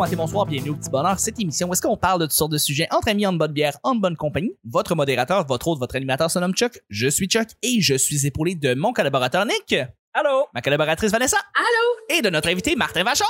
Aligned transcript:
matin, 0.00 0.16
bonsoir, 0.16 0.46
bienvenue 0.46 0.70
au 0.70 0.76
Petit 0.76 0.88
Bonheur. 0.88 1.18
Cette 1.18 1.38
émission 1.38 1.68
où 1.68 1.74
est-ce 1.74 1.82
qu'on 1.82 1.96
parle 1.96 2.20
de 2.20 2.24
toutes 2.24 2.32
sortes 2.32 2.52
de 2.52 2.56
sujets 2.56 2.88
entre 2.90 3.08
amis, 3.08 3.26
en 3.26 3.34
bonne 3.34 3.52
bière, 3.52 3.76
en 3.82 3.94
bonne 3.94 4.16
compagnie. 4.16 4.56
Votre 4.64 4.94
modérateur, 4.94 5.46
votre 5.46 5.68
autre, 5.68 5.78
votre 5.78 5.94
animateur 5.94 6.30
se 6.30 6.38
nomme 6.38 6.54
Chuck. 6.54 6.80
Je 6.88 7.06
suis 7.06 7.26
Chuck 7.26 7.48
et 7.62 7.82
je 7.82 7.94
suis 7.96 8.26
épaulé 8.26 8.54
de 8.54 8.72
mon 8.72 8.94
collaborateur 8.94 9.44
Nick. 9.44 9.74
Allô? 10.14 10.46
Ma 10.54 10.62
collaboratrice 10.62 11.12
Vanessa. 11.12 11.36
Allô? 11.54 12.18
Et 12.18 12.22
de 12.22 12.30
notre 12.30 12.48
invité 12.48 12.76
Martin 12.76 13.04
Vachon. 13.04 13.26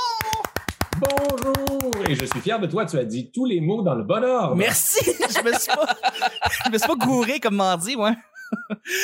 Bonjour! 0.97 1.91
Et 2.07 2.15
je 2.15 2.23
suis 2.23 2.39
fier 2.39 2.57
de 2.57 2.67
toi, 2.67 2.85
tu 2.85 2.97
as 2.97 3.03
dit 3.03 3.31
tous 3.31 3.45
les 3.45 3.59
mots 3.59 3.81
dans 3.81 3.95
le 3.95 4.03
bon 4.03 4.23
ordre. 4.23 4.55
Merci. 4.55 5.03
je 5.05 5.43
me 5.43 5.53
suis 5.53 5.73
pas, 5.73 5.97
je 6.65 6.71
me 6.71 6.77
suis 6.77 6.87
pas 6.87 6.95
gouré 6.95 7.41
comme 7.41 7.55
mardi, 7.55 7.97
moi. 7.97 8.15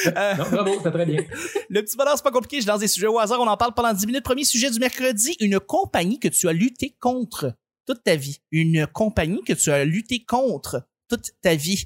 Euh, 0.08 0.36
non, 0.36 0.46
bravo, 0.52 0.72
c'est 0.84 0.92
très 0.92 1.06
bien. 1.06 1.24
Le 1.70 1.82
petit 1.82 1.98
bonheur, 1.98 2.14
c'est 2.16 2.24
pas 2.24 2.32
compliqué. 2.32 2.62
Je 2.62 2.68
lance 2.68 2.80
des 2.80 2.88
sujets 2.88 3.08
au 3.08 3.20
hasard. 3.20 3.40
On 3.40 3.48
en 3.48 3.58
parle 3.58 3.74
pendant 3.74 3.94
10 3.94 4.06
minutes. 4.08 4.24
Premier 4.24 4.44
sujet 4.44 4.70
du 4.70 4.80
mercredi. 4.80 5.36
Une 5.40 5.60
compagnie 5.60 6.20
que 6.20 6.28
tu 6.28 6.48
as 6.48 6.54
lutté 6.54 6.96
contre 7.00 7.54
toute 7.88 8.04
ta 8.04 8.16
vie. 8.16 8.38
Une 8.52 8.86
compagnie 8.86 9.42
que 9.44 9.54
tu 9.54 9.72
as 9.72 9.86
lutté 9.86 10.24
contre 10.24 10.88
toute 11.10 11.32
ta 11.42 11.56
vie. 11.56 11.86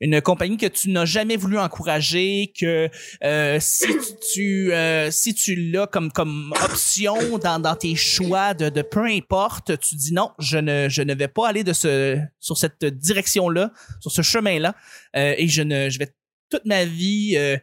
Une 0.00 0.20
compagnie 0.20 0.56
que 0.56 0.66
tu 0.66 0.90
n'as 0.90 1.04
jamais 1.04 1.36
voulu 1.36 1.58
encourager, 1.58 2.52
que 2.58 2.88
euh, 3.22 3.58
si 3.60 3.86
tu 4.32 4.72
euh, 4.72 5.10
si 5.10 5.34
tu 5.34 5.54
l'as 5.70 5.86
comme 5.86 6.10
comme 6.10 6.54
option 6.64 7.38
dans, 7.38 7.60
dans 7.60 7.76
tes 7.76 7.94
choix 7.94 8.54
de, 8.54 8.70
de 8.70 8.82
peu 8.82 9.04
importe, 9.04 9.78
tu 9.78 9.94
dis 9.94 10.12
non, 10.12 10.30
je 10.38 10.58
ne 10.58 10.88
je 10.88 11.02
ne 11.02 11.14
vais 11.14 11.28
pas 11.28 11.48
aller 11.48 11.64
de 11.64 11.72
ce 11.72 12.18
sur 12.40 12.56
cette 12.56 12.84
direction 12.84 13.48
là, 13.48 13.72
sur 14.00 14.10
ce 14.10 14.22
chemin 14.22 14.58
là, 14.58 14.74
euh, 15.16 15.34
et 15.36 15.48
je 15.48 15.62
ne 15.62 15.90
je 15.90 15.98
vais 15.98 16.08
toute 16.52 16.64
ma 16.66 16.84
vie 16.84 17.34
euh, 17.36 17.56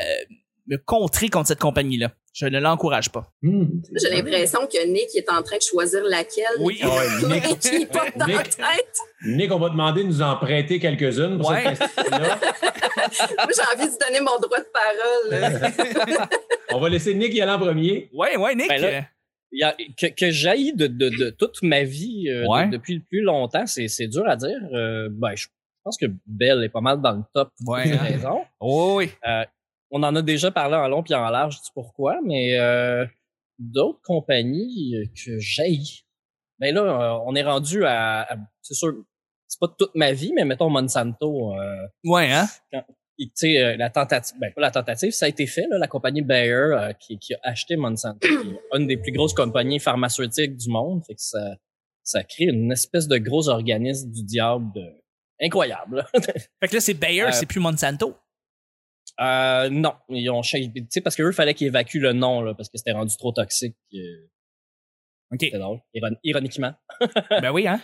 euh, 0.00 0.04
me 0.66 0.76
contrer 0.76 1.28
contre 1.28 1.48
cette 1.48 1.60
compagnie-là. 1.60 2.12
Je 2.34 2.46
ne 2.46 2.58
l'encourage 2.60 3.10
pas. 3.10 3.30
Mmh, 3.42 3.64
J'ai 4.00 4.08
l'impression 4.08 4.60
que 4.66 4.86
Nick 4.86 5.14
est 5.14 5.30
en 5.30 5.42
train 5.42 5.58
de 5.58 5.62
choisir 5.62 6.02
laquelle. 6.04 6.44
Oui. 6.60 6.80
Ah 6.82 6.88
ouais, 6.88 7.28
Nick, 7.28 7.58
qui 7.60 7.84
porte 7.86 8.16
dans 8.16 8.26
la 8.26 8.38
Nick. 8.38 8.56
tête. 8.56 8.98
Nick, 9.26 9.52
on 9.52 9.58
va 9.58 9.68
demander 9.68 10.02
de 10.02 10.08
nous 10.08 10.22
en 10.22 10.36
prêter 10.36 10.78
quelques-unes 10.80 11.38
pour 11.38 11.50
Ouais. 11.50 11.62
cette 11.74 11.78
question-là. 11.94 12.38
Moi, 13.36 13.48
j'ai 13.54 13.80
envie 13.82 13.92
de 13.92 13.98
donner 13.98 14.20
mon 14.20 14.38
droit 14.38 14.58
de 14.58 14.66
parole. 14.72 16.18
là. 16.18 16.28
On 16.72 16.80
va 16.80 16.88
laisser 16.88 17.14
Nick 17.14 17.34
y 17.34 17.42
aller 17.42 17.52
en 17.52 17.58
premier. 17.58 18.08
Ouais, 18.14 18.36
ouais, 18.38 18.54
Nick. 18.54 18.68
Ben 18.68 18.80
là, 18.80 19.02
Il 19.52 19.60
y 19.60 19.62
a, 19.64 19.76
que, 20.00 20.06
que 20.06 20.30
j'haïs 20.30 20.72
de, 20.74 20.86
de, 20.86 21.10
de 21.10 21.30
toute 21.30 21.62
ma 21.62 21.82
vie 21.82 22.30
euh, 22.30 22.44
de- 22.64 22.70
depuis 22.70 22.94
le 22.94 23.02
plus 23.02 23.20
longtemps, 23.20 23.66
c'est, 23.66 23.88
c'est 23.88 24.06
dur 24.06 24.26
à 24.26 24.36
dire. 24.36 24.56
Euh, 24.72 25.08
ben, 25.10 25.34
je 25.36 25.48
pense 25.84 25.98
que 25.98 26.06
Belle 26.24 26.64
est 26.64 26.70
pas 26.70 26.80
mal 26.80 27.02
dans 27.02 27.12
le 27.12 27.22
top 27.34 27.50
pour 27.62 27.74
Ouais, 27.74 27.92
hein. 27.92 28.38
oh, 28.60 28.94
oui. 28.96 29.10
Euh, 29.28 29.44
on 29.92 30.02
en 30.02 30.16
a 30.16 30.22
déjà 30.22 30.50
parlé 30.50 30.74
en 30.74 30.88
long 30.88 31.02
puis 31.04 31.14
en 31.14 31.28
large 31.30 31.56
du 31.62 31.68
pourquoi, 31.74 32.18
mais 32.24 32.58
euh, 32.58 33.06
d'autres 33.58 34.00
compagnies 34.02 34.96
euh, 34.96 35.04
que 35.14 35.38
j'haïs. 35.38 36.04
Ben 36.58 36.74
là, 36.74 36.80
euh, 36.82 37.18
on 37.26 37.34
est 37.36 37.42
rendu 37.42 37.84
à, 37.84 38.22
à- 38.22 38.36
c'est 38.62 38.74
sûr, 38.74 38.92
c'est 39.48 39.60
pas 39.60 39.68
toute 39.78 39.94
ma 39.94 40.12
vie, 40.12 40.32
mais 40.34 40.44
mettons 40.44 40.68
Monsanto. 40.70 41.54
Euh, 41.54 41.86
Ouais, 42.04 42.30
hein? 42.32 42.46
et, 43.18 43.26
tu 43.26 43.32
sais, 43.34 43.58
euh, 43.62 43.76
la 43.76 43.90
tentative, 43.90 44.36
ben 44.40 44.52
pas 44.52 44.60
la 44.62 44.70
tentative, 44.70 45.10
ça 45.12 45.26
a 45.26 45.28
été 45.28 45.46
fait, 45.46 45.66
là, 45.70 45.78
la 45.78 45.86
compagnie 45.88 46.22
Bayer 46.22 46.52
euh, 46.52 46.92
qui, 46.94 47.18
qui 47.18 47.34
a 47.34 47.38
acheté 47.42 47.76
Monsanto, 47.76 48.26
une 48.74 48.86
des 48.86 48.96
plus 48.96 49.12
grosses 49.12 49.34
compagnies 49.34 49.78
pharmaceutiques 49.78 50.56
du 50.56 50.70
monde, 50.70 51.02
fait 51.06 51.14
que 51.14 51.20
ça, 51.20 51.56
ça 52.02 52.24
crée 52.24 52.46
une 52.46 52.72
espèce 52.72 53.06
de 53.08 53.18
gros 53.18 53.48
organisme 53.48 54.10
du 54.10 54.24
diable 54.24 54.72
de... 54.74 54.84
incroyable. 55.40 56.04
Fait 56.60 56.68
que 56.68 56.74
là, 56.74 56.80
c'est 56.80 56.94
Bayer, 56.94 57.30
c'est 57.32 57.46
plus 57.46 57.60
Monsanto. 57.60 58.16
Euh, 59.22 59.68
non, 59.70 59.92
ils 60.08 60.28
ont 60.30 60.42
changé, 60.42 60.70
tu 60.74 60.86
sais, 60.90 61.00
parce 61.00 61.16
qu'eux, 61.16 61.32
fallait 61.32 61.54
qu'ils 61.54 61.68
évacuent 61.68 62.00
le 62.00 62.12
nom, 62.12 62.40
là, 62.42 62.54
parce 62.54 62.68
que 62.68 62.78
c'était 62.78 62.92
rendu 62.92 63.16
trop 63.16 63.32
toxique. 63.32 63.76
euh, 63.94 64.28
OK. 65.32 65.48
C'est 65.50 65.58
drôle, 65.58 65.80
iron- 65.94 66.16
ironiquement. 66.24 66.74
ben 67.30 67.50
oui, 67.52 67.66
hein? 67.66 67.80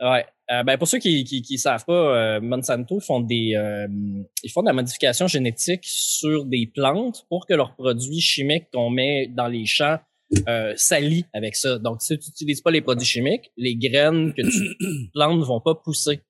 Ouais. 0.00 0.24
Euh, 0.52 0.62
ben 0.62 0.78
pour 0.78 0.86
ceux 0.86 0.98
qui 1.00 1.24
qui, 1.24 1.42
qui 1.42 1.58
savent 1.58 1.84
pas, 1.84 2.36
euh, 2.36 2.40
Monsanto 2.40 3.00
font 3.00 3.18
des 3.20 3.54
euh, 3.56 3.88
ils 4.44 4.50
font 4.50 4.62
de 4.62 4.66
la 4.68 4.72
modification 4.72 5.26
génétique 5.26 5.80
sur 5.84 6.44
des 6.44 6.70
plantes 6.72 7.26
pour 7.28 7.46
que 7.46 7.54
leurs 7.54 7.74
produits 7.74 8.20
chimiques 8.20 8.68
qu'on 8.72 8.90
met 8.90 9.26
dans 9.26 9.48
les 9.48 9.66
champs 9.66 9.98
euh, 10.46 10.72
s'allient 10.76 11.26
avec 11.32 11.56
ça. 11.56 11.78
Donc 11.80 12.00
si 12.00 12.16
tu 12.16 12.28
n'utilises 12.28 12.60
pas 12.60 12.70
les 12.70 12.80
produits 12.80 13.04
chimiques, 13.06 13.50
les 13.56 13.74
graines 13.74 14.32
que 14.34 14.42
tu 14.42 15.08
plantes 15.14 15.40
ne 15.40 15.44
vont 15.44 15.60
pas 15.60 15.74
pousser. 15.74 16.20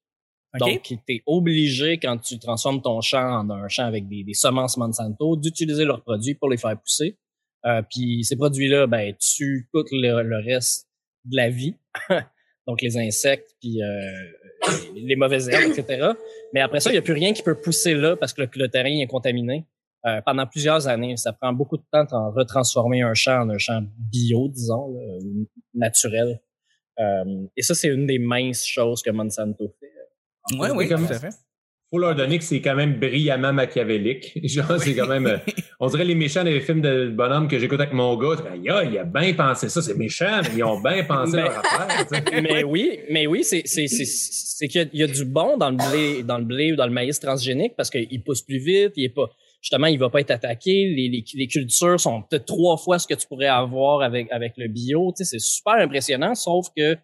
Donc 0.59 0.83
tu 0.83 0.99
es 1.09 1.23
obligé 1.27 1.99
quand 1.99 2.17
tu 2.19 2.39
transformes 2.39 2.81
ton 2.81 3.01
champ 3.01 3.41
en 3.41 3.51
un 3.51 3.69
champ 3.69 3.85
avec 3.85 4.09
des, 4.09 4.25
des 4.25 4.35
semences 4.35 4.77
Monsanto 4.77 5.37
d'utiliser 5.37 5.85
leurs 5.85 6.03
produits 6.03 6.35
pour 6.35 6.49
les 6.49 6.57
faire 6.57 6.79
pousser. 6.81 7.19
Euh, 7.67 7.83
puis 7.83 8.25
ces 8.25 8.37
produits-là 8.37 8.87
ben 8.87 9.15
tuent 9.19 9.69
tout 9.73 9.85
le, 9.93 10.45
reste 10.45 10.89
de 11.25 11.37
la 11.37 11.51
vie. 11.51 11.75
donc 12.67 12.81
les 12.83 12.97
insectes, 12.97 13.55
puis 13.61 13.83
euh, 13.83 13.89
les, 14.95 15.17
mauvaises 15.17 15.49
herbes, 15.49 15.73
etc. 15.77 16.13
Mais 16.55 16.61
après 16.61 16.81
ça, 16.81 16.91
il 16.91 16.95
n'y 16.95 16.99
a 16.99 17.03
plus 17.03 17.15
rien 17.15 17.33
qui 17.33 17.43
peut 17.43 17.61
pousser 17.61 17.95
là 17.95 18.17
parce 18.17 18.33
que 18.33 18.43
le, 18.43 18.49
le 18.55 18.69
terrain 18.69 19.01
est 19.01 19.07
contaminé. 19.07 19.67
Euh, 20.07 20.21
pendant 20.25 20.47
plusieurs 20.47 20.87
années, 20.87 21.17
ça 21.17 21.33
prend 21.33 21.53
beaucoup 21.53 21.77
de 21.77 21.85
temps 21.91 22.05
de 22.05 22.39
retransformer 22.39 23.03
un 23.03 23.15
champ 23.15 23.43
en 23.43 23.51
un 23.51 23.59
champ 23.59 23.83
bio, 23.99 24.49
disons, 24.49 24.95
là, 24.95 25.19
naturel. 25.75 26.41
Euh, 27.01 27.47
et 27.57 27.63
ça, 27.63 27.75
c'est 27.75 27.89
une 27.89 28.07
des 28.07 28.19
minces 28.19 28.65
choses 28.65 29.03
que 29.03 29.11
Monsanto 29.11 29.75
fait. 29.81 29.93
Ouais, 30.59 30.71
oui, 30.71 30.89
comme- 30.89 31.07
tout 31.07 31.13
à 31.13 31.19
fait. 31.19 31.31
Faut 31.91 31.99
leur 31.99 32.15
donner 32.15 32.37
que 32.39 32.45
c'est 32.45 32.61
quand 32.61 32.75
même 32.75 33.01
brillamment 33.01 33.55
machiavélique. 33.55 34.39
Genre, 34.47 34.79
c'est 34.79 34.95
quand 34.95 35.07
même. 35.07 35.27
euh, 35.27 35.39
on 35.81 35.87
dirait 35.87 36.05
les 36.05 36.15
méchants 36.15 36.45
des 36.45 36.61
films 36.61 36.83
de 36.83 37.09
bonhomme 37.09 37.49
que 37.49 37.59
j'écoute 37.59 37.81
avec 37.81 37.95
mon 37.95 38.15
gars. 38.19 38.37
Il 38.63 38.99
a 38.99 39.05
bien 39.05 39.33
pensé 39.33 39.71
ça, 39.71 39.81
c'est 39.81 39.97
méchant, 39.97 40.43
mais 40.43 40.59
ils 40.59 40.65
ont 40.65 40.79
bien 40.83 41.03
pensé 41.05 41.37
Ben- 41.39 41.45
leur 41.45 41.59
affaire. 41.65 42.23
mais 42.43 42.63
oui, 42.63 42.99
mais 43.11 43.27
oui, 43.27 43.43
c'est 43.43 43.63
c'est 43.65 43.87
c'est 43.87 44.05
c'est 44.05 44.69
qu'il 44.69 44.83
y 44.83 44.85
a- 44.85 44.89
il 44.93 45.01
y 45.01 45.03
a 45.03 45.07
du 45.07 45.25
bon 45.25 45.57
dans 45.57 45.71
le 45.71 45.77
blé 45.77 46.23
dans 46.25 46.37
le 46.37 46.45
blé 46.45 46.73
ou 46.73 46.77
dans 46.77 46.85
le 46.87 46.93
maïs 46.93 47.19
transgénique 47.21 47.73
parce 47.75 47.89
qu'il 47.89 48.23
pousse 48.23 48.43
plus 48.43 48.59
vite, 48.59 48.93
il 48.97 49.05
est 49.05 49.09
pas 49.15 49.31
justement 49.63 49.87
il 49.87 49.99
va 49.99 50.11
pas 50.11 50.21
être 50.21 50.31
attaqué, 50.33 50.93
les, 50.95 51.09
les, 51.09 51.25
les 51.35 51.47
cultures 51.47 51.99
sont 51.99 52.21
peut-être 52.23 52.45
trois 52.45 52.77
fois 52.77 52.99
ce 52.99 53.07
que 53.07 53.15
tu 53.15 53.27
pourrais 53.27 53.47
avoir 53.47 54.03
avec 54.03 54.31
avec 54.31 54.53
le 54.59 54.69
bio, 54.69 55.11
tu 55.17 55.25
sais, 55.25 55.31
c'est 55.39 55.41
super 55.41 55.77
impressionnant 55.77 56.35
sauf 56.35 56.67
que 56.77 56.97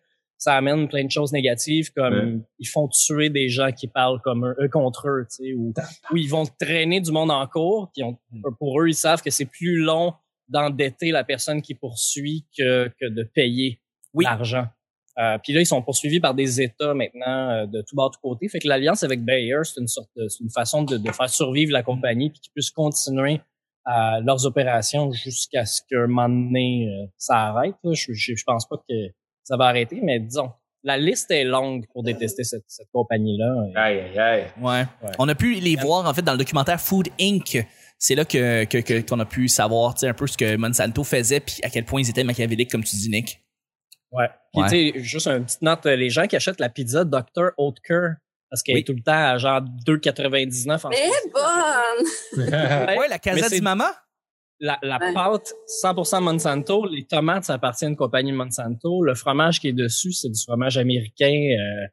ça 0.44 0.56
amène 0.56 0.88
plein 0.88 1.04
de 1.04 1.10
choses 1.10 1.32
négatives 1.32 1.88
comme 1.96 2.14
Ouais. 2.14 2.38
ils 2.58 2.68
font 2.68 2.88
tuer 2.88 3.30
des 3.30 3.48
gens 3.48 3.70
qui 3.72 3.86
parlent 3.88 4.20
comme 4.20 4.44
eux, 4.46 4.56
eux 4.64 4.68
contre 4.68 5.08
eux, 5.08 5.26
tu 5.30 5.36
sais 5.36 5.52
ou, 5.54 5.72
ou 6.12 6.16
ils 6.16 6.28
vont 6.28 6.44
traîner 6.60 7.00
du 7.00 7.10
monde 7.12 7.30
en 7.30 7.46
cours 7.46 7.90
qui 7.94 8.02
ont 8.02 8.18
pour 8.58 8.80
eux 8.80 8.88
ils 8.88 8.94
savent 8.94 9.22
que 9.22 9.30
c'est 9.30 9.46
plus 9.58 9.76
long 9.78 10.12
d'endetter 10.48 11.10
la 11.10 11.24
personne 11.24 11.62
qui 11.62 11.74
poursuit 11.74 12.44
que 12.56 12.88
que 13.00 13.06
de 13.08 13.22
payer 13.22 13.80
Oui. 14.12 14.24
l'argent. 14.24 14.66
Euh, 15.16 15.38
puis 15.42 15.52
là, 15.52 15.60
ils 15.60 15.66
sont 15.66 15.80
poursuivis 15.80 16.18
par 16.18 16.34
des 16.34 16.60
États 16.60 16.92
maintenant 16.92 17.48
euh, 17.50 17.66
de 17.66 17.80
tout 17.82 17.94
bord, 17.94 18.10
de 18.10 18.16
tout 18.16 18.20
côté. 18.20 18.48
Fait 18.48 18.58
que 18.58 18.66
l'alliance 18.66 19.04
avec 19.04 19.24
Bayer, 19.24 19.60
c'est 19.62 19.80
une 19.80 19.86
sorte, 19.86 20.10
de, 20.16 20.26
une 20.40 20.50
façon 20.50 20.82
de, 20.82 20.96
de 20.98 21.10
faire 21.12 21.30
survivre 21.30 21.70
la 21.72 21.84
compagnie 21.84 22.30
puis 22.30 22.40
qu'ils 22.40 22.52
puissent 22.52 22.72
continuer 22.72 23.40
euh, 23.86 24.20
leurs 24.26 24.44
opérations 24.44 25.12
jusqu'à 25.12 25.64
ce 25.66 25.82
qu'un 25.88 26.08
moment 26.08 26.28
donné 26.28 26.88
ça 27.16 27.34
arrête. 27.48 27.76
là. 27.84 27.92
Je, 27.94 28.12
je, 28.12 28.34
je 28.34 28.44
pense 28.44 28.66
pas 28.68 28.76
que 28.88 28.94
ça 29.44 29.56
va 29.56 29.66
arrêter, 29.66 30.00
mais 30.02 30.18
disons, 30.20 30.50
la 30.82 30.96
liste 30.98 31.30
est 31.30 31.44
longue 31.44 31.86
pour 31.92 32.02
détester 32.02 32.44
cette, 32.44 32.64
cette 32.66 32.88
compagnie-là. 32.92 33.54
Aïe, 33.76 34.00
aïe, 34.00 34.18
aïe. 34.18 34.44
Ouais. 34.60 34.84
Ouais. 35.02 35.10
On 35.18 35.28
a 35.28 35.34
pu 35.34 35.54
les 35.54 35.76
voir, 35.76 36.06
en 36.06 36.12
fait, 36.12 36.22
dans 36.22 36.32
le 36.32 36.38
documentaire 36.38 36.80
Food 36.80 37.08
Inc. 37.20 37.64
C'est 37.98 38.14
là 38.14 38.24
que, 38.24 38.64
que, 38.64 38.78
que- 38.78 39.00
qu'on 39.08 39.20
a 39.20 39.24
pu 39.24 39.48
savoir, 39.48 39.94
tu 39.94 40.00
sais, 40.00 40.08
un 40.08 40.14
peu 40.14 40.26
ce 40.26 40.36
que 40.36 40.56
Monsanto 40.56 41.04
faisait 41.04 41.40
puis 41.40 41.56
à 41.62 41.70
quel 41.70 41.84
point 41.84 42.00
ils 42.02 42.10
étaient 42.10 42.24
machiavéliques, 42.24 42.70
comme 42.70 42.84
tu 42.84 42.96
dis, 42.96 43.08
Nick. 43.08 43.40
Ouais. 44.12 44.28
Puis 44.52 44.62
Ouais. 44.62 44.68
tu 44.68 44.98
sais, 44.98 45.02
juste 45.02 45.26
une 45.28 45.44
petite 45.44 45.62
note, 45.62 45.86
les 45.86 46.10
gens 46.10 46.26
qui 46.26 46.36
achètent 46.36 46.60
la 46.60 46.68
pizza 46.68 47.04
Dr. 47.04 47.52
Oetker, 47.56 48.08
parce 48.50 48.62
qu'elle 48.62 48.74
Oui. 48.74 48.80
est 48.82 48.84
tout 48.84 48.92
le 48.92 49.00
temps 49.02 49.12
à 49.32 49.38
genre 49.38 49.62
2,99 49.86 50.84
en 50.84 50.90
Mais 50.90 50.96
bonne! 51.32 52.06
Ouais, 52.88 52.98
Ouais, 52.98 53.08
la 53.08 53.18
Casa 53.18 53.36
mais 53.40 53.48
c'est- 53.48 53.54
di 53.56 53.60
Mama? 53.62 53.90
La, 54.60 54.78
la 54.82 54.98
Ouais. 54.98 55.12
pâte 55.12 55.52
100% 55.82 56.20
Monsanto, 56.22 56.86
les 56.86 57.04
tomates, 57.06 57.44
ça 57.44 57.54
appartient 57.54 57.84
à 57.84 57.88
une 57.88 57.96
compagnie 57.96 58.32
Monsanto. 58.32 59.02
Le 59.02 59.14
fromage 59.14 59.60
qui 59.60 59.68
est 59.68 59.72
dessus, 59.72 60.12
c'est 60.12 60.28
du 60.30 60.40
fromage 60.40 60.78
américain. 60.78 61.26
Euh, 61.34 61.86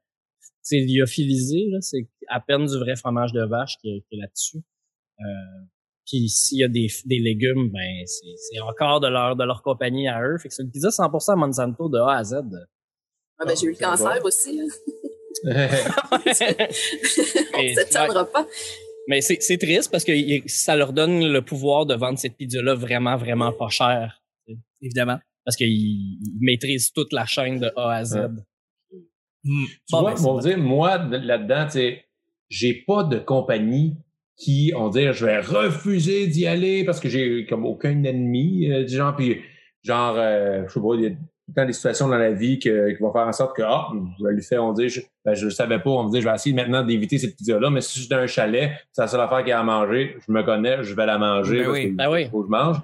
c'est 0.62 0.80
lyophilisé, 0.80 1.66
là. 1.72 1.80
C'est 1.82 2.08
à 2.28 2.40
peine 2.40 2.66
du 2.68 2.78
vrai 2.78 2.96
fromage 2.96 3.32
de 3.34 3.44
vache 3.44 3.78
qui 3.82 3.90
est, 3.90 4.02
qui 4.08 4.16
est 4.16 4.22
là-dessus. 4.22 4.60
Euh, 5.20 5.24
puis 6.06 6.30
s'il 6.30 6.60
y 6.60 6.64
a 6.64 6.68
des, 6.68 6.88
des 7.06 7.20
légumes, 7.20 7.70
ben 7.72 8.04
c'est, 8.06 8.26
c'est 8.38 8.60
encore 8.60 9.00
de 9.00 9.08
leur 9.08 9.36
de 9.36 9.44
leur 9.44 9.62
compagnie 9.64 10.08
à 10.08 10.22
eux. 10.24 10.38
Fait 10.38 10.50
que 10.50 10.54
c'est 10.54 10.64
une 10.64 10.72
pizza 10.72 10.90
100% 10.90 11.38
Monsanto 11.38 11.90
de 11.90 11.98
A 12.00 12.18
à 12.18 12.24
Z. 12.24 12.36
Ah, 13.40 13.46
ben, 13.46 13.56
j'ai 13.58 13.68
eu 13.68 13.72
le 13.72 13.78
va. 13.78 13.88
cancer 13.88 14.24
aussi. 14.24 14.58
là. 15.44 15.68
On 16.12 17.64
ne 17.64 17.74
s'étiendra 17.74 18.26
pas. 18.26 18.46
Mais 19.08 19.22
c'est, 19.22 19.42
c'est 19.42 19.58
triste 19.58 19.92
parce 19.92 20.04
que 20.04 20.14
ça 20.48 20.76
leur 20.76 20.94
donne 20.94 21.26
le 21.32 21.42
pouvoir 21.42 21.86
de 21.86 21.96
vendre 21.96 22.20
cette 22.20 22.38
pizza-là 22.38 22.76
vraiment, 22.76 23.18
vraiment 23.18 23.52
pas 23.52 23.70
cher. 23.70 24.22
Évidemment. 24.82 25.20
Parce 25.44 25.58
qu'ils 25.58 25.70
ils 25.72 26.38
maîtrisent 26.40 26.92
toute 26.94 27.12
la 27.14 27.26
chaîne 27.26 27.60
de 27.60 27.72
A 27.76 27.96
à 27.96 28.04
Z. 28.06 28.16
Ouais. 28.16 28.28
Hmm. 29.44 29.66
Tu 29.66 29.78
Bon, 29.92 30.02
vois, 30.02 30.14
ben, 30.14 30.26
on 30.26 30.38
dire, 30.40 30.58
moi, 30.58 31.00
de- 31.00 31.18
là-dedans, 31.18 31.66
tu 31.66 31.72
sais, 31.72 32.06
j'ai 32.50 32.74
pas 32.86 33.04
de 33.04 33.18
compagnie 33.18 33.98
qui, 34.38 34.72
on 34.76 34.86
va 34.90 35.00
dire, 35.00 35.14
je 35.14 35.26
vais 35.26 35.40
refuser 35.40 36.28
d'y 36.28 36.46
aller 36.46 36.84
parce 36.84 37.00
que 37.00 37.10
j'ai 37.10 37.46
comme 37.48 37.66
aucun 37.66 38.04
ennemi, 38.04 38.72
euh, 38.72 38.84
du 38.84 38.96
genre, 38.96 39.16
puis 39.16 39.38
genre, 39.84 40.16
euh, 40.18 40.64
je 40.68 40.74
sais 40.74 40.80
pas, 40.80 40.96
il 41.52 41.60
y 41.60 41.60
a 41.60 41.60
tout 41.60 41.60
le 41.60 41.62
temps 41.62 41.68
des 41.68 41.74
situations 41.74 42.08
dans 42.08 42.18
la 42.18 42.32
vie 42.32 42.60
que, 42.60 42.92
qui 42.92 43.02
vont 43.02 43.12
faire 43.12 43.28
en 43.28 43.32
sorte 43.32 43.56
que, 43.56 43.62
ah, 43.62 43.88
je 44.20 44.26
vais 44.26 44.34
lui 44.34 44.44
faire, 44.44 44.64
on 44.64 44.74
dit, 44.74 44.90
je, 44.90 45.02
ben, 45.26 45.34
je 45.34 45.46
le 45.46 45.52
savais 45.52 45.80
pas, 45.80 45.90
on 45.90 46.06
me 46.06 46.12
dit, 46.12 46.22
je 46.22 46.28
vais 46.28 46.34
essayer 46.36 46.56
maintenant 46.56 46.84
d'éviter 46.84 47.18
cette 47.18 47.36
pizza-là, 47.36 47.70
mais 47.70 47.82
si 47.82 47.96
je 47.96 48.00
suis 48.02 48.10
dans 48.10 48.18
un 48.18 48.28
chalet, 48.28 48.72
c'est 48.92 49.02
la 49.02 49.08
seule 49.08 49.22
affaire 49.22 49.40
qu'il 49.40 49.50
y 49.50 49.52
a 49.52 49.60
à 49.60 49.64
manger, 49.64 50.18
je 50.26 50.32
me 50.32 50.44
connais, 50.44 50.84
je 50.84 50.94
vais 50.96 51.06
la 51.06 51.18
manger, 51.18 51.58
Ben 51.58 51.66
parce 51.66 51.78
oui. 51.78 51.92
que 51.92 51.96
Ben 51.96 52.12
oui. 52.12 52.28
faut 52.30 52.42
que 52.42 52.48
je 52.48 52.52
mange. 52.52 52.78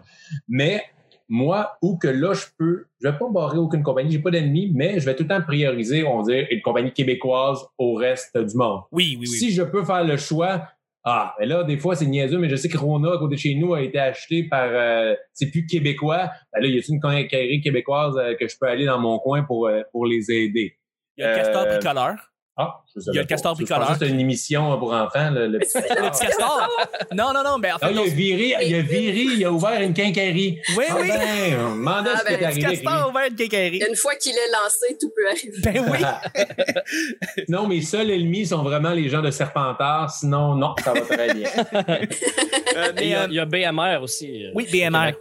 Mais, 0.48 0.84
moi, 1.30 1.78
ou 1.82 1.98
que 1.98 2.08
là, 2.08 2.34
je 2.34 2.46
peux, 2.58 2.86
je 3.02 3.08
vais 3.10 3.18
pas 3.18 3.30
barrer 3.30 3.58
aucune 3.58 3.84
compagnie, 3.84 4.12
j'ai 4.12 4.20
pas 4.20 4.32
d'ennemis, 4.32 4.72
mais 4.74 5.00
je 5.00 5.06
vais 5.06 5.16
tout 5.16 5.24
le 5.24 5.30
temps 5.30 5.42
prioriser, 5.42 6.04
on 6.06 6.22
va 6.22 6.32
dire, 6.32 6.48
une 6.50 6.62
compagnie 6.62 6.92
québécoise 6.92 7.60
au 7.78 7.96
reste 7.96 8.38
du 8.38 8.56
monde. 8.56 8.82
Oui, 8.92 9.18
oui, 9.20 9.28
oui. 9.30 9.38
Si 9.38 9.52
je 9.52 9.64
peux 9.64 9.84
faire 9.84 10.04
le 10.04 10.18
choix, 10.18 10.64
ah, 11.10 11.34
mais 11.40 11.46
là, 11.46 11.64
des 11.64 11.78
fois, 11.78 11.96
c'est 11.96 12.06
niaiseux, 12.06 12.38
mais 12.38 12.50
je 12.50 12.58
sais 12.58 12.68
que 12.68 12.78
Rona, 12.78 13.14
à 13.14 13.18
côté 13.18 13.36
de 13.36 13.40
chez 13.40 13.56
nous, 13.56 13.74
a 13.74 13.82
été 13.82 13.98
acheté 13.98 14.44
par, 14.44 14.68
euh, 14.70 15.16
c'est 15.32 15.50
plus 15.50 15.66
québécois. 15.66 16.30
Ben 16.52 16.62
là, 16.62 16.68
y 16.68 16.78
a-t-il 16.78 16.96
une 16.96 17.00
quincaillerie 17.00 17.62
québécoise 17.62 18.18
euh, 18.18 18.36
que 18.38 18.46
je 18.46 18.56
peux 18.60 18.68
aller 18.68 18.86
dans 18.86 19.00
mon 19.00 19.18
coin 19.18 19.44
pour, 19.44 19.68
euh, 19.68 19.84
pour 19.94 20.06
les 20.06 20.30
aider? 20.30 20.78
Il 21.16 21.24
y 21.24 21.24
a 21.24 21.34
castor 21.34 21.64
Euh, 21.64 21.78
bricoleur. 21.78 22.16
Ah, 22.60 22.82
Il 22.96 23.14
y 23.14 23.20
a 23.20 23.22
le 23.22 23.28
castor 23.28 23.56
que 23.56 23.64
C'était 23.66 24.10
une 24.10 24.20
émission 24.20 24.80
pour 24.80 24.92
enfants, 24.92 25.30
le, 25.30 25.48
le 25.48 25.60
petit 25.60 25.70
C'est 25.74 25.90
Le 25.90 26.10
petit 26.10 26.26
castor. 26.26 26.68
Non, 27.14 27.32
non, 27.32 27.44
non, 27.44 27.60
ben 27.60 27.76
en 27.76 27.78
fait, 27.78 27.92
il 27.92 28.00
a 28.00 28.04
viré, 28.06 28.56
il 28.66 28.76
a 28.76 28.82
viré, 28.82 29.20
il 29.20 29.46
a 29.46 29.52
ouvert 29.52 29.80
une 29.80 29.94
quincaillerie. 29.94 30.60
oui, 30.76 30.86
Ah 30.90 30.96
oui. 31.00 31.08
ben, 31.08 31.76
demandait 31.76 32.10
Ah 32.16 32.18
ce 32.18 32.24
qui 32.26 32.30
ben, 32.32 32.34
est 32.34 32.40
Le 32.40 32.46
arrivé 32.46 32.66
avec 32.66 32.78
lui. 32.80 32.84
castor 32.84 32.94
a 32.94 33.10
ouvert 33.10 33.28
une 33.28 33.36
quincaillerie. 33.36 33.82
Une 33.88 33.96
fois 33.96 34.16
qu'il 34.16 34.32
est 34.34 34.52
lancé, 34.52 34.98
tout 35.00 35.12
peut 35.16 35.28
arriver. 35.30 35.62
Ben 35.62 35.86
oui. 35.92 37.44
non, 37.50 37.68
mes 37.68 37.82
seuls 37.84 38.10
ennemis 38.10 38.48
sont 38.48 38.64
vraiment 38.64 38.92
les 38.94 39.08
gens 39.08 39.22
de 39.22 39.30
Serpentard. 39.30 40.10
Sinon, 40.10 40.56
non, 40.56 40.74
ça 40.84 40.94
va 40.94 41.02
très 41.02 41.34
bien. 41.36 41.50
Euh, 42.76 42.90
Il 42.90 42.96
mais, 42.96 43.08
y, 43.10 43.14
a, 43.16 43.24
euh, 43.24 43.28
il 43.30 43.34
y 43.36 43.40
a 43.40 43.46
BMR 43.46 44.04
aussi. 44.04 44.46
euh, 44.46 44.52
oui, 44.54 44.68
BMR. 44.72 45.14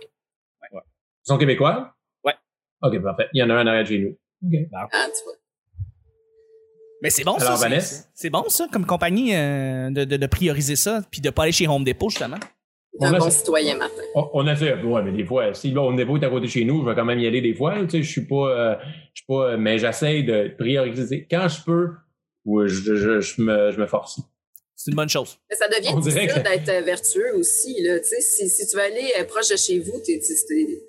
Ils 0.72 0.80
sont 1.22 1.38
québécois? 1.38 1.94
Ouais. 2.22 2.34
OK, 2.82 3.02
parfait. 3.02 3.28
Il 3.32 3.40
y 3.40 3.42
en 3.42 3.48
a 3.50 3.54
un 3.54 3.62
en 3.62 3.66
arrière 3.68 3.84
de 3.84 3.88
chez 3.88 3.98
nous. 3.98 4.18
Ah, 4.74 4.86
tu 4.92 5.24
vois. 5.24 5.34
Mais 7.06 7.10
c'est 7.10 7.24
bon, 7.24 7.34
Alors, 7.34 7.42
ça. 7.52 7.56
c'est- 7.56 7.62
Vanessa? 7.68 8.04
C'est 8.14 8.30
bon, 8.30 8.44
ça, 8.48 8.66
comme 8.72 8.84
compagnie, 8.84 9.34
euh, 9.34 9.90
de, 9.90 10.04
de, 10.04 10.16
de 10.16 10.26
prioriser 10.26 10.74
ça, 10.76 11.02
puis 11.10 11.20
de 11.20 11.30
pas 11.30 11.44
aller 11.44 11.52
chez 11.52 11.68
Home 11.68 11.84
Depot, 11.84 12.08
justement. 12.10 12.38
T'es 12.98 13.06
un 13.06 13.12
On 13.12 13.14
a 13.14 13.18
bon 13.18 13.30
citoyen, 13.30 13.76
Martin. 13.76 14.02
On, 14.14 14.28
on 14.34 14.46
a 14.46 14.56
fait, 14.56 14.74
ouais, 14.82 15.02
mais 15.02 15.12
des 15.12 15.24
fois, 15.24 15.52
si 15.54 15.70
là, 15.70 15.82
on 15.82 15.96
est 15.98 16.02
à 16.02 16.28
côté 16.30 16.46
de 16.46 16.50
chez 16.50 16.64
nous, 16.64 16.82
je 16.82 16.88
vais 16.88 16.94
quand 16.96 17.04
même 17.04 17.18
y 17.20 17.26
aller 17.26 17.40
des 17.42 17.54
fois. 17.54 17.74
Tu 17.84 17.90
sais, 17.90 18.02
je 18.02 18.10
suis 18.10 18.26
pas, 18.26 18.48
euh, 18.50 18.74
je 19.14 19.20
suis 19.20 19.26
pas, 19.28 19.50
euh, 19.52 19.56
mais 19.58 19.78
j'essaie 19.78 20.22
de 20.22 20.52
prioriser. 20.58 21.26
Quand 21.30 21.46
je 21.48 21.62
peux, 21.62 21.88
ouais, 22.46 22.68
je, 22.68 22.96
je, 22.96 23.20
je 23.20 23.40
me, 23.42 23.70
je 23.70 23.78
me 23.78 23.86
force. 23.86 24.18
C'est 24.74 24.90
une 24.90 24.96
bonne 24.96 25.08
chose. 25.08 25.38
Mais 25.50 25.56
ça 25.56 25.68
devient 25.68 25.90
On 25.94 26.00
dirait 26.00 26.26
difficile 26.26 26.42
que- 26.42 26.48
d'être 26.48 26.84
vertueux 26.84 27.34
aussi. 27.36 27.82
Là. 27.82 27.98
Tu 28.00 28.06
sais, 28.08 28.20
Si, 28.20 28.48
si 28.48 28.66
tu 28.66 28.76
veux 28.76 28.82
aller 28.82 29.10
proche 29.28 29.48
de 29.50 29.56
chez 29.56 29.78
vous, 29.78 30.00
tu 30.04 30.18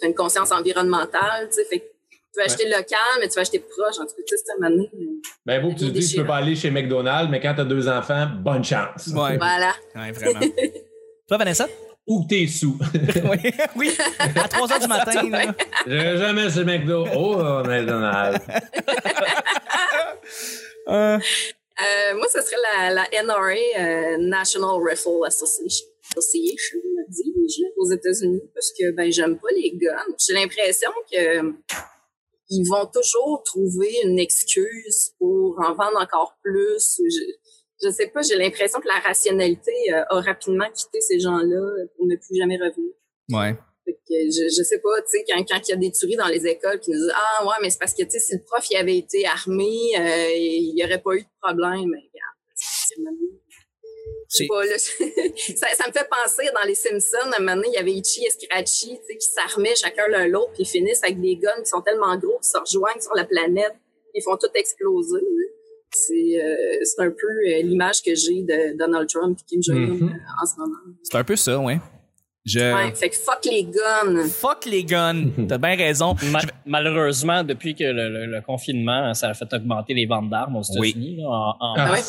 as 0.02 0.06
une 0.08 0.14
conscience 0.16 0.52
environnementale. 0.52 1.48
tu 1.50 1.56
sais, 1.56 1.66
Fait 1.66 1.92
tu 2.38 2.44
vas 2.44 2.54
acheter 2.54 2.70
local, 2.70 2.98
mais 3.20 3.28
tu 3.28 3.36
vas 3.36 3.42
acheter 3.42 3.60
proche. 3.60 3.98
En 4.00 4.06
tout 4.06 4.16
cas, 4.16 4.22
tu 4.28 4.38
sais, 4.38 4.44
c'est 4.46 4.52
un 4.54 4.70
moment 4.70 4.84
euh, 4.94 5.22
Ben, 5.46 5.62
vous, 5.62 5.74
que 5.74 5.80
tu 5.80 5.86
est 5.86 5.92
dis, 5.92 6.08
tu 6.08 6.18
peux 6.18 6.26
pas 6.28 6.38
aller 6.38 6.56
chez 6.56 6.70
McDonald's, 6.70 7.30
mais 7.32 7.40
quand 7.40 7.54
t'as 7.56 7.64
deux 7.66 7.88
enfants, 7.88 8.28
bonne 8.40 8.64
chance. 8.64 9.08
Ouais. 9.08 9.38
Voilà. 9.38 9.74
Ouais, 9.96 10.12
vraiment. 10.12 10.40
Toi, 11.28 11.38
Vanessa? 11.38 11.68
Ou 12.06 12.24
que 12.24 12.30
t'es 12.30 12.48
sous? 12.48 12.78
oui, 12.94 13.52
oui. 13.76 13.98
À 14.20 14.48
3 14.48 14.72
heures 14.72 14.80
du 14.80 14.88
matin, 14.88 15.30
là. 15.30 15.54
J'irai 15.86 16.18
jamais 16.18 16.50
chez 16.50 16.64
McDo. 16.64 17.06
Oh, 17.14 17.64
McDonald's. 17.66 18.46
Euh, 20.88 21.20
Euh, 21.80 22.16
moi, 22.16 22.26
ce 22.28 22.42
serait 22.42 22.56
la, 22.90 22.90
la 22.92 23.24
NRA, 23.24 23.54
euh, 23.78 24.18
National 24.18 24.82
Rifle 24.84 25.24
Association, 25.28 25.86
Association 26.10 26.80
dis-je, 27.08 27.62
aux 27.78 27.92
États-Unis, 27.92 28.42
parce 28.56 28.72
que 28.72 28.92
ben 28.92 29.12
j'aime 29.12 29.38
pas 29.38 29.50
les 29.56 29.72
guns. 29.76 30.16
J'ai 30.18 30.34
l'impression 30.34 30.90
que 31.12 31.38
euh, 31.40 31.52
ils 32.50 32.68
vont 32.68 32.86
toujours 32.86 33.42
trouver 33.46 33.94
une 34.04 34.20
excuse 34.20 35.12
pour 35.20 35.58
en 35.60 35.74
vendre 35.74 36.00
encore 36.02 36.38
plus. 36.44 37.00
Je, 37.00 37.24
je 37.84 37.90
sais 37.92 38.08
pas, 38.08 38.22
j'ai 38.22 38.36
l'impression 38.36 38.80
que 38.80 38.88
la 38.88 39.00
rationalité 39.00 39.72
euh, 39.94 40.04
a 40.10 40.22
rapidement 40.22 40.70
quitté 40.74 41.00
ces 41.02 41.20
gens-là 41.20 41.86
pour 41.96 42.06
ne 42.08 42.16
plus 42.16 42.36
jamais 42.38 42.58
revenir. 42.58 42.94
ouais. 43.34 43.56
Fait 43.86 43.94
que 43.94 44.16
je, 44.30 44.50
je 44.50 44.64
sais 44.64 44.80
pas, 44.80 45.02
tu 45.02 45.18
sais, 45.18 45.24
quand, 45.30 45.42
quand 45.48 45.62
il 45.66 45.72
y 45.72 45.74
a 45.74 45.78
des 45.78 45.92
tueries 45.94 46.18
dans 46.18 46.28
les 46.28 46.46
écoles 46.46 46.78
qui 46.82 46.92
nous 46.92 46.98
disent 46.98 47.14
Ah 47.16 47.46
ouais, 47.46 47.54
mais 47.62 47.70
c'est 47.70 47.80
parce 47.80 47.94
que 47.94 48.04
tu 48.04 48.10
sais, 48.12 48.20
si 48.20 48.34
le 48.36 48.44
prof 48.44 48.66
il 48.70 48.76
avait 48.76 48.98
été 48.98 49.26
armé, 49.26 49.70
euh, 49.98 50.30
il 50.36 50.74
y 50.76 50.84
aurait 50.84 51.02
pas 51.02 51.14
eu 51.16 51.22
de 51.22 51.28
problème. 51.42 51.86
Regarde, 51.86 52.38
c'est- 52.56 52.96
je 54.30 54.36
sais 54.38 54.44
C'est- 54.44 54.48
pas, 54.48 54.66
là, 54.66 54.78
ça, 55.58 55.68
ça 55.84 55.88
me 55.88 55.94
fait 55.94 56.08
penser 56.10 56.50
dans 56.54 56.68
les 56.68 56.76
Simpsons, 56.76 57.32
à 57.32 57.38
un 57.38 57.40
moment 57.40 57.56
donné, 57.56 57.68
il 57.70 57.74
y 57.76 57.78
avait 57.78 57.94
Itchy 57.94 58.26
et 58.26 58.30
Scratchy, 58.30 58.90
tu 59.00 59.06
sais, 59.08 59.18
qui 59.18 59.28
s'armaient 59.28 59.76
chacun 59.76 60.08
l'un 60.10 60.28
l'autre, 60.28 60.52
puis 60.54 60.64
ils 60.64 60.68
finissent 60.68 61.04
avec 61.04 61.20
des 61.22 61.36
guns 61.38 61.62
qui 61.64 61.70
sont 61.70 61.82
tellement 61.82 62.16
gros 62.18 62.38
qu'ils 62.40 62.50
se 62.52 62.58
rejoignent 62.58 63.02
sur 63.02 63.14
la 63.16 63.26
planète, 63.26 63.76
ils 64.14 64.22
font 64.24 64.38
tout 64.38 64.50
exploser. 64.56 65.20
là. 65.22 65.48
C'est 65.92 66.14
euh, 66.44 66.56
c'est 66.84 67.02
un 67.02 67.10
peu 67.10 67.28
euh, 67.28 67.62
l'image 67.64 68.02
que 68.04 68.14
j'ai 68.14 68.42
de 68.44 68.78
Donald 68.78 69.08
Trump 69.10 69.38
et 69.40 69.44
Kim 69.48 69.64
Jong-un 69.64 69.88
Mhm. 69.96 70.10
euh, 70.10 70.44
en 70.44 70.46
ce 70.46 70.60
moment. 70.60 70.76
C'est 71.04 71.18
un 71.18 71.24
peu 71.24 71.36
ça, 71.38 71.58
ouais. 71.60 71.80
Je... 72.46 72.60
Ouais, 72.60 72.94
fait 72.94 73.10
que 73.10 73.16
fuck 73.16 73.44
les 73.46 73.64
guns. 73.64 74.28
Fuck 74.30 74.66
les 74.66 74.84
guns. 74.84 75.32
T'as 75.50 75.58
bien 75.58 75.76
raison. 75.76 76.16
Ma- 76.32 76.40
malheureusement, 76.66 77.44
depuis 77.44 77.74
que 77.76 77.84
le, 77.84 78.10
le- 78.10 78.26
le 78.26 78.42
confinement, 78.42 79.14
ça 79.14 79.30
a 79.30 79.34
fait 79.34 79.52
augmenter 79.54 79.94
les 79.94 80.06
ventes 80.06 80.30
d'armes 80.30 80.56
aux. 80.58 80.62
États-Unis. 80.62 81.18
là. 81.18 81.26
En, 81.28 81.56
en 81.60 81.74
Ah 81.78 81.92
ouais? 81.92 82.00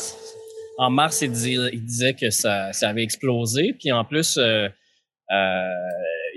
En 0.79 0.89
mars, 0.89 1.21
il, 1.21 1.31
dis- 1.31 1.57
il 1.73 1.83
disait 1.83 2.13
que 2.13 2.29
ça, 2.29 2.71
ça 2.71 2.87
avait 2.89 3.03
explosé. 3.03 3.73
Puis 3.77 3.91
en 3.91 4.05
plus, 4.05 4.37
euh, 4.37 4.67
euh, 5.31 5.63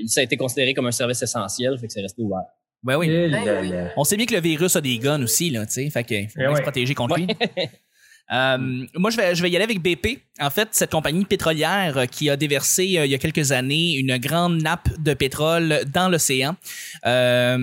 ça 0.07 0.21
a 0.21 0.25
été 0.25 0.37
considéré 0.37 0.75
comme 0.75 0.87
un 0.87 0.93
service 0.93 1.23
essentiel, 1.23 1.79
fait 1.79 1.87
que 1.87 1.93
c'est 1.93 2.03
resté 2.03 2.21
ouvert. 2.23 2.43
Ben 2.83 2.97
oui. 2.99 3.07
Eh 3.09 3.29
Ben. 3.29 3.93
On 3.97 4.03
sait 4.03 4.17
bien 4.17 4.27
que 4.27 4.35
le 4.35 4.41
virus 4.41 4.75
a 4.75 4.81
des 4.81 4.99
guns 4.99 5.23
aussi, 5.23 5.51
là, 5.51 5.65
tu 5.65 5.75
sais. 5.75 5.91
Fait 5.91 6.03
qu'il 6.03 6.29
faut 6.29 6.41
Eh 6.41 6.57
se 6.57 6.63
protéger 6.63 6.95
contre 6.95 7.17
lui. 7.17 7.29
Euh, 8.33 8.87
moi, 8.95 9.11
je 9.11 9.17
vais, 9.17 9.35
je 9.35 9.43
vais 9.43 9.51
y 9.51 9.57
aller 9.57 9.65
avec 9.65 9.81
BP. 9.83 10.21
En 10.41 10.49
fait, 10.49 10.69
cette 10.73 10.91
compagnie 10.93 11.25
pétrolière 11.27 11.99
euh, 11.99 12.07
qui 12.07 12.31
a 12.31 12.37
déversé 12.37 12.97
euh, 12.97 13.05
il 13.05 13.11
y 13.11 13.15
a 13.15 13.19
quelques 13.19 13.53
années 13.53 13.95
une 13.97 14.17
grande 14.17 14.63
nappe 14.63 14.89
de 14.99 15.13
pétrole 15.13 15.83
dans 15.93 16.09
l'océan. 16.09 16.57
Euh, 17.05 17.59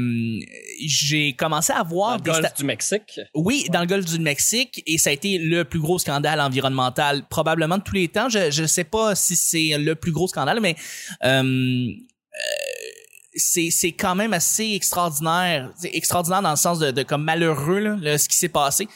J'ai 0.86 1.34
commencé 1.34 1.74
à 1.74 1.84
Dans 1.84 1.90
voir 1.90 2.18
le 2.18 2.24
des 2.24 2.32
golfe 2.32 2.54
du 2.56 2.66
Mexique. 2.66 3.20
Oui, 3.34 3.66
dans 3.72 3.80
le 3.82 3.88
golfe 3.88 4.06
du 4.06 4.20
Mexique, 4.20 4.84
et 4.86 4.98
ça 4.98 5.10
a 5.10 5.14
été 5.14 5.40
le 5.40 5.64
plus 5.64 5.80
gros 5.80 5.98
scandale 5.98 6.40
environnemental 6.42 7.24
probablement 7.30 7.78
de 7.80 7.84
tous 7.84 7.96
les 7.96 8.08
temps. 8.08 8.30
Je 8.30 8.62
ne 8.62 8.68
sais 8.68 8.84
pas 8.84 9.16
si 9.16 9.36
c'est 9.36 9.78
le 9.78 9.96
plus 9.96 10.12
gros 10.12 10.28
scandale, 10.28 10.60
mais 10.62 10.76
euh, 11.24 11.42
euh, 11.42 11.90
c'est 13.36 13.70
c'est 13.72 13.92
quand 13.94 14.16
même 14.16 14.34
assez 14.34 14.74
extraordinaire. 14.74 15.72
Extraordinaire 15.84 16.42
dans 16.42 16.52
le 16.52 16.56
sens 16.58 16.80
de, 16.80 16.92
de 16.92 17.04
comme 17.04 17.24
malheureux 17.24 17.80
là, 17.80 17.98
le- 18.00 18.18
ce 18.18 18.28
qui 18.30 18.38
s'est 18.38 18.50
passé. 18.50 18.88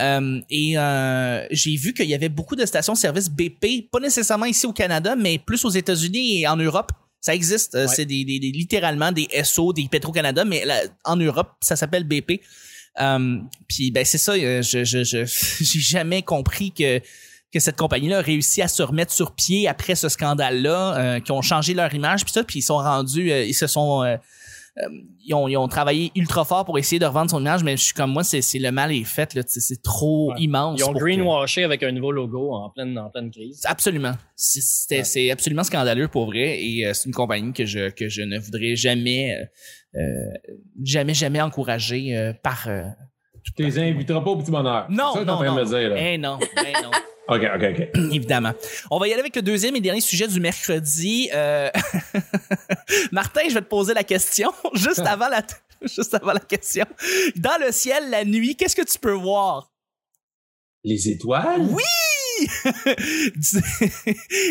Euh, 0.00 0.40
et 0.48 0.78
euh, 0.78 1.46
j'ai 1.50 1.76
vu 1.76 1.92
qu'il 1.92 2.06
y 2.06 2.14
avait 2.14 2.30
beaucoup 2.30 2.56
de 2.56 2.64
stations-service 2.64 3.28
BP, 3.28 3.90
pas 3.90 4.00
nécessairement 4.00 4.46
ici 4.46 4.64
au 4.66 4.72
Canada, 4.72 5.14
mais 5.16 5.38
plus 5.38 5.64
aux 5.64 5.70
États-Unis 5.70 6.40
et 6.40 6.48
en 6.48 6.56
Europe. 6.56 6.92
Ça 7.20 7.34
existe. 7.34 7.74
Euh, 7.74 7.86
Ouais. 7.86 7.92
C'est 7.94 8.06
des, 8.06 8.24
des- 8.24 8.40
des- 8.40 8.50
littéralement 8.52 9.12
des 9.12 9.28
SO, 9.44 9.72
des 9.72 9.86
Petro-Canada, 9.90 10.44
mais 10.44 10.64
là, 10.64 10.80
en 11.04 11.16
Europe, 11.16 11.50
ça 11.60 11.76
s'appelle 11.76 12.04
BP. 12.04 12.40
Euh, 13.00 13.38
puis 13.68 13.90
ben 13.90 14.04
c'est 14.04 14.18
ça, 14.18 14.32
euh, 14.32 14.60
je 14.62 14.84
je 14.84 15.02
je 15.04 15.24
j'ai 15.64 15.80
jamais 15.80 16.22
compris 16.22 16.72
que 16.72 17.00
que 17.52 17.60
cette 17.60 17.76
compagnie-là 17.76 18.18
a 18.18 18.22
réussi 18.22 18.60
à 18.62 18.68
se 18.68 18.82
remettre 18.82 19.12
sur 19.12 19.34
pied 19.34 19.68
après 19.68 19.94
ce 19.94 20.08
scandale-là, 20.08 20.96
euh, 20.96 21.20
qui 21.20 21.32
ont 21.32 21.42
changé 21.42 21.74
leur 21.74 21.92
image 21.94 22.24
puis 22.24 22.32
ça, 22.32 22.44
puis 22.44 22.58
ils 22.60 22.62
sont 22.62 22.76
rendus, 22.78 23.30
euh, 23.30 23.44
ils 23.44 23.54
se 23.54 23.66
sont 23.66 24.02
euh, 24.78 24.88
ils, 25.24 25.34
ont, 25.34 25.48
ils 25.48 25.56
ont 25.56 25.68
travaillé 25.68 26.10
ultra 26.16 26.44
fort 26.44 26.64
pour 26.64 26.78
essayer 26.78 26.98
de 26.98 27.04
revendre 27.04 27.30
son 27.30 27.40
image, 27.40 27.62
mais 27.62 27.76
je 27.76 27.82
suis 27.84 27.94
comme 27.94 28.10
moi, 28.12 28.24
c'est 28.24 28.40
le 28.58 28.70
mal 28.70 28.90
est 28.92 29.04
fait 29.04 29.38
c'est 29.46 29.82
trop 29.82 30.30
Ouais. 30.32 30.40
immense. 30.40 30.80
Ils 30.80 30.84
ont 30.84 30.92
pour 30.92 31.00
que- 31.00 31.04
greenwashé 31.04 31.64
avec 31.64 31.82
un 31.82 31.92
nouveau 31.92 32.10
logo 32.12 32.52
en 32.54 32.70
pleine, 32.70 32.98
en 32.98 33.10
pleine 33.10 33.30
crise. 33.30 33.60
Absolument. 33.64 34.12
C'est- 34.34 35.02
Ouais. 35.16 35.30
absolument 35.30 35.64
scandaleux 35.64 36.08
pour 36.08 36.26
vrai 36.26 36.62
et 36.62 36.86
euh, 36.86 36.94
c'est 36.94 37.06
une 37.06 37.14
compagnie 37.14 37.52
que 37.52 37.66
je, 37.66 37.90
que 37.90 38.08
je 38.08 38.22
ne 38.22 38.38
voudrais 38.38 38.74
jamais, 38.76 39.36
euh, 39.94 40.00
jamais, 40.82 41.14
jamais 41.14 41.40
encourager 41.40 42.16
euh, 42.16 42.32
par. 42.32 42.64
euh, 42.68 42.82
Tu 43.56 43.62
les 43.64 43.78
inviteras 43.78 44.20
pas 44.22 44.30
au 44.30 44.36
petit 44.36 44.50
bonheur. 44.50 44.86
Non, 44.88 45.10
C'est 45.12 45.18
ça 45.20 45.24
non, 45.26 45.32
en 45.34 45.36
train 45.36 45.46
non. 45.46 45.54
de 45.56 45.60
me 45.60 45.66
dire, 45.66 45.88
là. 45.90 45.96
Eh 45.98 46.16
non, 46.18 46.38
eh 46.58 46.72
non. 46.82 46.90
OK, 47.28 47.42
OK, 47.54 47.62
OK. 47.62 47.88
Évidemment. 48.12 48.52
On 48.90 48.98
va 48.98 49.08
y 49.08 49.12
aller 49.12 49.20
avec 49.20 49.36
le 49.36 49.42
deuxième 49.42 49.76
et 49.76 49.80
dernier 49.80 50.00
sujet 50.00 50.26
du 50.26 50.40
mercredi. 50.40 51.30
Euh, 51.32 51.70
Martin, 53.12 53.42
je 53.48 53.54
vais 53.54 53.60
te 53.60 53.68
poser 53.68 53.94
la 53.94 54.04
question 54.04 54.50
juste 54.74 55.00
avant 55.00 55.28
la, 55.28 55.42
juste 55.82 56.14
avant 56.14 56.32
la 56.32 56.40
question. 56.40 56.84
Dans 57.36 57.58
le 57.64 57.70
ciel, 57.72 58.10
la 58.10 58.24
nuit, 58.24 58.56
qu'est-ce 58.56 58.76
que 58.76 58.82
tu 58.82 58.98
peux 58.98 59.12
voir? 59.12 59.70
Les 60.84 61.08
étoiles? 61.08 61.60
Oui! 61.60 61.82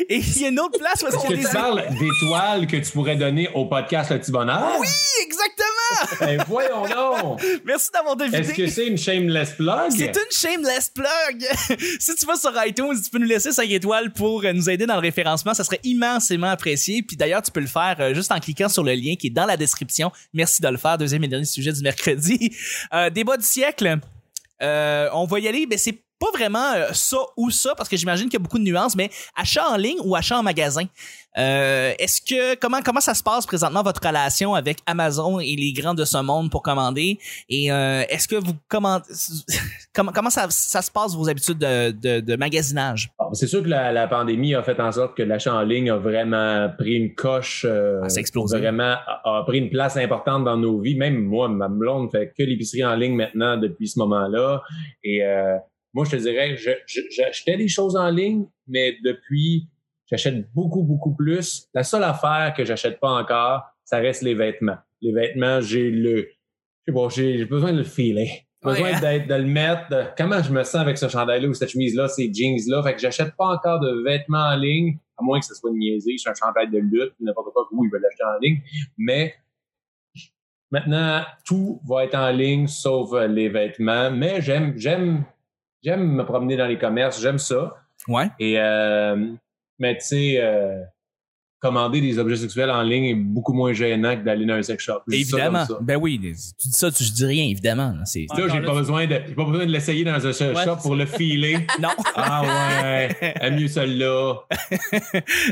et 0.07 0.17
il 0.17 0.41
y 0.41 0.45
a 0.45 0.47
une 0.47 0.59
autre 0.59 0.79
place 0.79 1.03
où 1.03 1.07
est-ce 1.07 1.17
que 1.17 1.33
a 1.33 1.37
tu 1.37 1.53
parles 1.53 1.83
d'étoiles 1.99 2.67
que 2.67 2.77
tu 2.77 2.91
pourrais 2.91 3.17
donner 3.17 3.49
au 3.53 3.65
podcast 3.65 4.11
Le 4.11 4.19
Petit 4.19 4.31
Bonheur? 4.31 4.77
Oui, 4.79 4.87
exactement! 5.25 5.60
Ben 6.19 6.43
voyons 6.47 6.83
donc! 6.87 7.41
Merci 7.65 7.89
d'avoir 7.93 8.15
deviné. 8.15 8.39
Est-ce 8.39 8.53
que 8.53 8.67
c'est 8.67 8.87
une 8.87 8.97
shameless 8.97 9.51
plug? 9.51 9.91
C'est 9.91 10.15
une 10.15 10.31
shameless 10.31 10.89
plug. 10.89 11.45
si 11.99 12.15
tu 12.15 12.25
vas 12.25 12.35
sur 12.35 12.51
iTunes, 12.65 12.99
tu 13.03 13.09
peux 13.09 13.19
nous 13.19 13.27
laisser 13.27 13.51
5 13.51 13.69
étoiles 13.69 14.11
pour 14.11 14.43
euh, 14.43 14.53
nous 14.53 14.69
aider 14.69 14.85
dans 14.85 14.95
le 14.95 15.01
référencement. 15.01 15.53
Ça 15.53 15.63
serait 15.63 15.79
immensément 15.83 16.49
apprécié. 16.49 17.01
Puis 17.01 17.17
d'ailleurs, 17.17 17.41
tu 17.41 17.51
peux 17.51 17.59
le 17.59 17.67
faire 17.67 17.95
euh, 17.99 18.13
juste 18.13 18.31
en 18.31 18.39
cliquant 18.39 18.69
sur 18.69 18.83
le 18.83 18.93
lien 18.93 19.15
qui 19.15 19.27
est 19.27 19.31
dans 19.31 19.45
la 19.45 19.57
description. 19.57 20.11
Merci 20.33 20.61
de 20.61 20.67
le 20.67 20.77
faire. 20.77 20.97
Deuxième 20.97 21.23
et 21.23 21.27
dernier 21.27 21.45
sujet 21.45 21.71
du 21.71 21.81
mercredi. 21.81 22.55
Euh, 22.93 23.09
débat 23.09 23.37
du 23.37 23.45
siècle. 23.45 23.99
Euh, 24.61 25.09
on 25.13 25.25
va 25.25 25.39
y 25.39 25.47
aller. 25.47 25.65
Mais 25.69 25.77
c'est 25.77 26.03
pas 26.21 26.37
vraiment 26.37 26.71
euh, 26.75 26.89
ça 26.93 27.17
ou 27.35 27.49
ça 27.49 27.73
parce 27.75 27.89
que 27.89 27.97
j'imagine 27.97 28.25
qu'il 28.29 28.39
y 28.39 28.41
a 28.41 28.43
beaucoup 28.43 28.59
de 28.59 28.63
nuances. 28.63 28.95
Mais 28.95 29.09
achat 29.35 29.67
en 29.67 29.75
ligne 29.77 29.97
ou 30.03 30.15
achat 30.15 30.37
en 30.39 30.43
magasin. 30.43 30.85
Euh, 31.37 31.93
Est-ce 31.97 32.19
que 32.21 32.55
comment 32.55 32.81
comment 32.83 32.99
ça 32.99 33.13
se 33.13 33.23
passe 33.23 33.45
présentement 33.45 33.83
votre 33.83 34.05
relation 34.05 34.53
avec 34.53 34.79
Amazon 34.85 35.39
et 35.39 35.55
les 35.55 35.71
grands 35.71 35.93
de 35.93 36.03
ce 36.05 36.17
monde 36.17 36.51
pour 36.51 36.61
commander? 36.61 37.17
Et 37.49 37.71
euh, 37.71 38.03
est-ce 38.09 38.27
que 38.27 38.35
vous 38.35 38.53
commandez 38.67 39.05
comment 39.95 40.11
comment 40.11 40.29
ça, 40.29 40.47
ça 40.49 40.81
se 40.81 40.91
passe 40.91 41.15
vos 41.15 41.29
habitudes 41.29 41.57
de, 41.57 41.91
de, 41.91 42.19
de 42.19 42.35
magasinage? 42.35 43.11
C'est 43.33 43.47
sûr 43.47 43.63
que 43.63 43.69
la, 43.69 43.93
la 43.93 44.07
pandémie 44.07 44.55
a 44.55 44.63
fait 44.63 44.79
en 44.81 44.91
sorte 44.91 45.15
que 45.15 45.23
l'achat 45.23 45.55
en 45.55 45.61
ligne 45.61 45.89
a 45.89 45.95
vraiment 45.97 46.69
pris 46.77 46.95
une 46.95 47.15
coche, 47.15 47.65
euh, 47.67 48.01
Ah, 48.03 48.09
ça 48.09 48.17
a 48.17 48.19
explosé. 48.19 48.57
vraiment 48.59 48.95
a, 49.07 49.21
a 49.39 49.43
pris 49.47 49.59
une 49.59 49.69
place 49.69 49.95
importante 49.95 50.43
dans 50.43 50.57
nos 50.57 50.81
vies. 50.81 50.95
Même 50.95 51.23
moi, 51.23 51.47
ma 51.47 51.69
blonde 51.69 52.11
fait 52.11 52.33
que 52.37 52.43
l'épicerie 52.43 52.83
en 52.83 52.95
ligne 52.95 53.15
maintenant 53.15 53.55
depuis 53.55 53.87
ce 53.87 53.99
moment-là. 53.99 54.61
Et 55.05 55.23
euh, 55.23 55.55
moi, 55.93 56.05
je 56.05 56.11
te 56.11 56.15
dirais, 56.17 56.55
j'achetais 56.57 57.57
des 57.57 57.67
choses 57.67 57.95
en 57.95 58.09
ligne, 58.09 58.45
mais 58.67 58.97
depuis, 59.03 59.67
j'achète 60.09 60.51
beaucoup, 60.53 60.83
beaucoup 60.83 61.13
plus. 61.15 61.67
La 61.73 61.83
seule 61.83 62.03
affaire 62.03 62.53
que 62.55 62.63
j'achète 62.65 62.99
pas 62.99 63.09
encore, 63.11 63.63
ça 63.83 63.97
reste 63.97 64.21
les 64.23 64.33
vêtements. 64.35 64.77
Les 65.01 65.11
vêtements, 65.11 65.59
j'ai 65.61 65.89
le, 65.91 66.29
je 66.87 66.91
sais 66.91 66.93
pas, 66.93 67.07
j'ai 67.09 67.45
besoin 67.45 67.73
de 67.73 67.79
le 67.79 67.83
filer. 67.83 68.45
J'ai 68.63 68.69
besoin 68.69 68.85
Ouais, 68.89 68.93
hein? 68.93 68.99
d'être, 69.01 69.27
de 69.27 69.33
le 69.35 69.45
mettre. 69.45 69.89
de- 69.89 70.03
comment 70.17 70.41
je 70.43 70.51
me 70.53 70.63
sens 70.63 70.75
avec 70.75 70.97
ce 70.97 71.07
chandail-là 71.09 71.47
ou 71.47 71.53
cette 71.53 71.69
chemise-là, 71.71 72.07
ces 72.07 72.31
jeans-là? 72.31 72.83
Fait 72.83 72.93
que 72.93 73.01
j'achète 73.01 73.35
pas 73.35 73.47
encore 73.47 73.79
de 73.79 74.03
vêtements 74.03 74.49
en 74.53 74.55
ligne, 74.55 74.97
à 75.17 75.23
moins 75.23 75.39
que 75.39 75.45
ce 75.45 75.55
soit 75.55 75.71
une 75.71 75.79
niaiserie, 75.79 76.19
c'est 76.19 76.29
un 76.29 76.33
chandail 76.35 76.69
de 76.69 76.77
lutte, 76.77 77.13
n'importe 77.19 77.51
quoi, 77.53 77.67
oui, 77.71 77.87
ils 77.87 77.91
veulent 77.91 78.01
l'acheter 78.03 78.23
en 78.23 78.39
ligne. 78.39 78.61
Mais 78.99 79.33
maintenant, 80.69 81.23
tout 81.45 81.81
va 81.87 82.05
être 82.05 82.15
en 82.15 82.29
ligne, 82.31 82.67
sauf 82.67 83.11
euh, 83.13 83.27
les 83.27 83.49
vêtements. 83.49 84.11
Mais 84.11 84.41
j'aime, 84.41 84.73
j'aime, 84.77 85.25
j'aime 85.83 86.07
me 86.15 86.23
promener 86.25 86.57
dans 86.57 86.67
les 86.67 86.77
commerces, 86.77 87.21
j'aime 87.21 87.37
ça. 87.39 87.73
ouais 88.07 88.27
Et 88.39 88.59
euh, 88.59 89.15
mais 89.79 89.95
tu 89.97 90.05
sais, 90.05 90.35
euh, 90.39 90.79
commander 91.59 92.01
des 92.01 92.17
objets 92.17 92.37
sexuels 92.37 92.71
en 92.71 92.81
ligne 92.81 93.05
est 93.05 93.13
beaucoup 93.15 93.53
moins 93.53 93.71
gênant 93.71 94.15
que 94.17 94.23
d'aller 94.23 94.47
dans 94.47 94.55
un 94.55 94.63
sex 94.63 94.83
shop. 94.83 95.01
Je 95.07 95.15
dis 95.17 95.25
ça 95.25 95.37
évidemment 95.37 95.65
ça. 95.65 95.77
ben 95.79 95.95
oui 95.95 96.19
tu 96.19 96.31
dis 96.31 96.71
ça 96.71 96.91
tu 96.91 97.03
dis 97.03 97.23
rien 97.25 97.45
évidemment 97.45 97.93
là, 97.97 98.03
c'est 98.05 98.25
Là, 98.35 98.47
j'ai 98.51 98.61
pas 98.61 98.73
besoin 98.73 99.05
de, 99.05 99.19
j'ai 99.27 99.35
pas 99.35 99.45
besoin 99.45 99.65
de 99.67 99.71
l'essayer 99.71 100.03
dans 100.03 100.25
un 100.25 100.33
sex 100.33 100.57
Ouais, 100.57 100.63
shop 100.65 100.77
pour 100.77 100.95
le 100.95 101.05
filer. 101.05 101.57
non 101.79 101.89
ah 102.15 102.41
ouais, 102.81 103.33
aime 103.41 103.59
mieux 103.59 103.67
celle-là. 103.67 104.33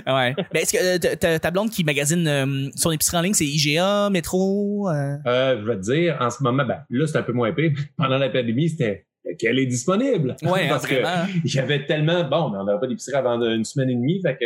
ouais 0.07 0.35
ben 0.51 0.61
est-ce 0.61 0.73
que 0.73 1.25
euh, 1.25 1.37
ta- 1.39 1.51
blonde 1.51 1.69
qui 1.69 1.83
magasine 1.83 2.27
euh, 2.27 2.69
son 2.75 2.89
épicerie 2.91 3.17
en 3.17 3.21
ligne 3.21 3.33
c'est 3.35 3.45
IGA 3.45 4.09
Métro 4.09 4.89
euh, 4.89 5.15
Euh, 5.27 5.59
je 5.61 5.65
vais 5.65 5.75
te 5.75 5.81
dire, 5.81 6.17
en 6.19 6.29
ce 6.31 6.41
moment, 6.43 6.65
ben, 6.65 6.79
là, 6.89 7.05
c'est 7.07 7.17
un 7.17 7.23
peu 7.23 7.33
moins 7.33 7.51
pire. 7.51 7.71
Pendant 7.97 8.17
la 8.17 8.29
pandémie, 8.29 8.69
c'était 8.69 9.05
qu'elle 9.37 9.59
est 9.59 9.65
disponible. 9.65 10.35
ouais 10.43 10.67
Parce 10.69 10.85
que 10.87 10.95
vraiment 10.95 11.27
il 11.43 11.53
y 11.53 11.59
avait 11.59 11.85
tellement, 11.85 12.23
bon, 12.23 12.49
mais 12.49 12.57
on 12.57 12.63
n'avait 12.63 12.79
pas 12.79 12.87
d'épicerie 12.87 13.17
avant 13.17 13.39
une 13.41 13.65
semaine 13.65 13.89
et 13.89 13.95
demie, 13.95 14.21
fait 14.21 14.37
que 14.37 14.45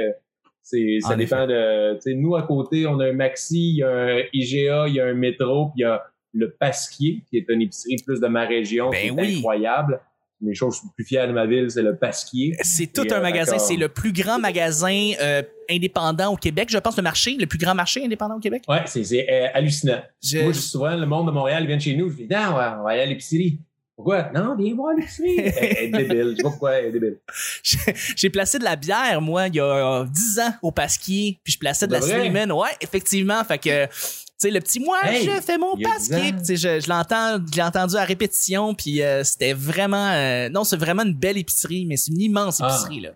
c'est, 0.62 1.00
ça 1.02 1.14
En 1.14 1.18
dépend 1.18 1.46
de, 1.46 1.96
tu 1.96 2.02
sais, 2.02 2.14
nous, 2.16 2.36
à 2.36 2.44
côté, 2.44 2.88
on 2.88 3.00
a 3.00 3.08
un 3.08 3.14
Maxi, 3.14 3.72
il 3.72 3.76
y 3.78 3.84
a 3.84 3.90
un 3.90 4.22
IGA, 4.34 4.88
il 4.88 4.96
y 4.96 5.00
a 5.02 5.06
un 5.06 5.14
métro, 5.14 5.68
puis 5.68 5.80
il 5.80 5.82
y 5.82 5.86
a 5.86 6.02
le 6.34 6.52
Pasquier, 6.52 7.22
qui 7.30 7.38
est 7.38 7.46
une 7.50 7.62
épicerie 7.62 7.98
plus 8.06 8.20
de 8.22 8.28
ma 8.28 8.46
région, 8.46 8.90
Ben 8.90 9.00
qui 9.02 9.08
est 9.08 9.12
oui. 9.12 9.36
incroyable. 9.38 10.00
Les 10.46 10.56
choses 10.56 10.80
plus 10.96 11.06
fières 11.06 11.28
de 11.28 11.34
ma 11.34 11.46
ville, 11.46 11.70
c'est 11.70 11.82
le 11.84 11.96
Pasquier. 11.96 12.54
c'est 12.62 12.92
tout 12.92 13.06
Et, 13.06 13.14
un 13.14 13.20
euh, 13.20 13.22
magasin 13.22 13.58
c'est 13.60 13.76
le 13.78 13.88
plus 13.88 14.12
grand 14.12 14.40
magasin 14.40 15.12
euh, 15.22 15.42
indépendant 15.70 16.34
au 16.34 16.36
Québec 16.36 16.68
je 16.70 16.78
pense 16.80 16.98
le 16.98 17.04
marché 17.04 17.38
le 17.40 17.46
plus 17.46 17.58
grand 17.58 17.74
marché 17.76 18.04
indépendant 18.04 18.36
au 18.36 18.40
Québec 18.40 18.64
Ouais, 18.68 18.82
c'est, 18.86 19.04
euh, 19.30 19.48
hallucinant. 19.54 20.02
Je- 20.22 20.40
Moi, 20.40 20.52
je 20.52 20.60
souvent, 20.60 20.96
le 20.98 21.06
monde 21.06 21.28
de 21.28 21.32
Montréal 21.32 21.66
vient 21.66 21.78
de 21.78 21.82
chez 21.82 21.96
nous, 21.96 22.10
je 22.10 22.16
dis, 22.16 22.28
non, 22.30 22.38
on 22.50 22.54
va 22.84 22.90
aller 22.90 23.02
à 23.04 23.06
l'épicerie. 23.06 23.60
Pourquoi? 23.96 24.32
Non, 24.34 24.56
viens 24.58 24.74
voir 24.76 24.94
l'épicerie. 24.96 25.38
elle, 25.38 25.54
elle 25.58 25.78
est 25.78 25.90
débile. 25.90 26.30
Je 26.32 26.36
sais 26.38 26.44
pas 26.44 26.50
pourquoi 26.50 26.72
elle 26.74 26.86
est 26.88 26.92
débile. 26.92 27.20
J'ai- 27.62 27.94
J'ai 28.16 28.30
placé 28.30 28.58
de 28.60 28.64
la 28.64 28.76
bière, 28.76 29.22
moi, 29.22 29.48
il 29.48 29.56
y 29.56 29.60
a 29.60 29.64
euh, 30.02 30.06
10 30.06 30.40
ans 30.40 30.54
au 30.62 30.72
Pasquier, 30.72 31.40
puis 31.44 31.54
je 31.54 31.60
plaçais 31.60 31.88
de 31.88 31.92
la 31.94 32.02
cinnamon. 32.02 32.60
Ouais, 32.62 32.70
effectivement. 32.82 33.44
Fait 33.44 33.60
que, 33.60 33.86
tu 33.86 33.92
sais, 34.38 34.50
le 34.52 34.60
petit 34.62 34.80
moi, 34.80 34.98
Hey, 35.04 35.26
je 35.26 35.40
fais 35.42 35.58
mon 35.60 35.76
il 35.78 35.84
y 35.84 35.86
a 35.86 35.98
10 36.00 36.10
Pasquier. 36.10 36.32
Tu 36.38 36.46
sais, 36.46 36.56
je, 36.56 36.80
je 36.86 36.90
l'entends, 36.90 37.38
je 37.52 37.56
l'ai 37.56 37.62
entendu 37.64 37.96
à 37.96 38.04
répétition, 38.04 38.74
puis 38.74 39.02
euh, 39.04 39.24
c'était 39.24 39.54
vraiment, 39.54 40.10
euh, 40.10 40.50
non, 40.50 40.64
c'est 40.64 40.78
vraiment 40.78 41.04
une 41.04 41.14
belle 41.16 41.38
épicerie, 41.38 41.86
mais 41.88 41.96
c'est 41.98 42.12
une 42.12 42.22
immense 42.22 42.62
Ah. 42.62 42.68
épicerie, 42.70 43.02
là. 43.02 43.10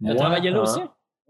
Elle 0.00 0.06
Moi, 0.08 0.16
travaillait 0.16 0.50
là 0.50 0.60
en 0.60 0.62
aussi? 0.62 0.80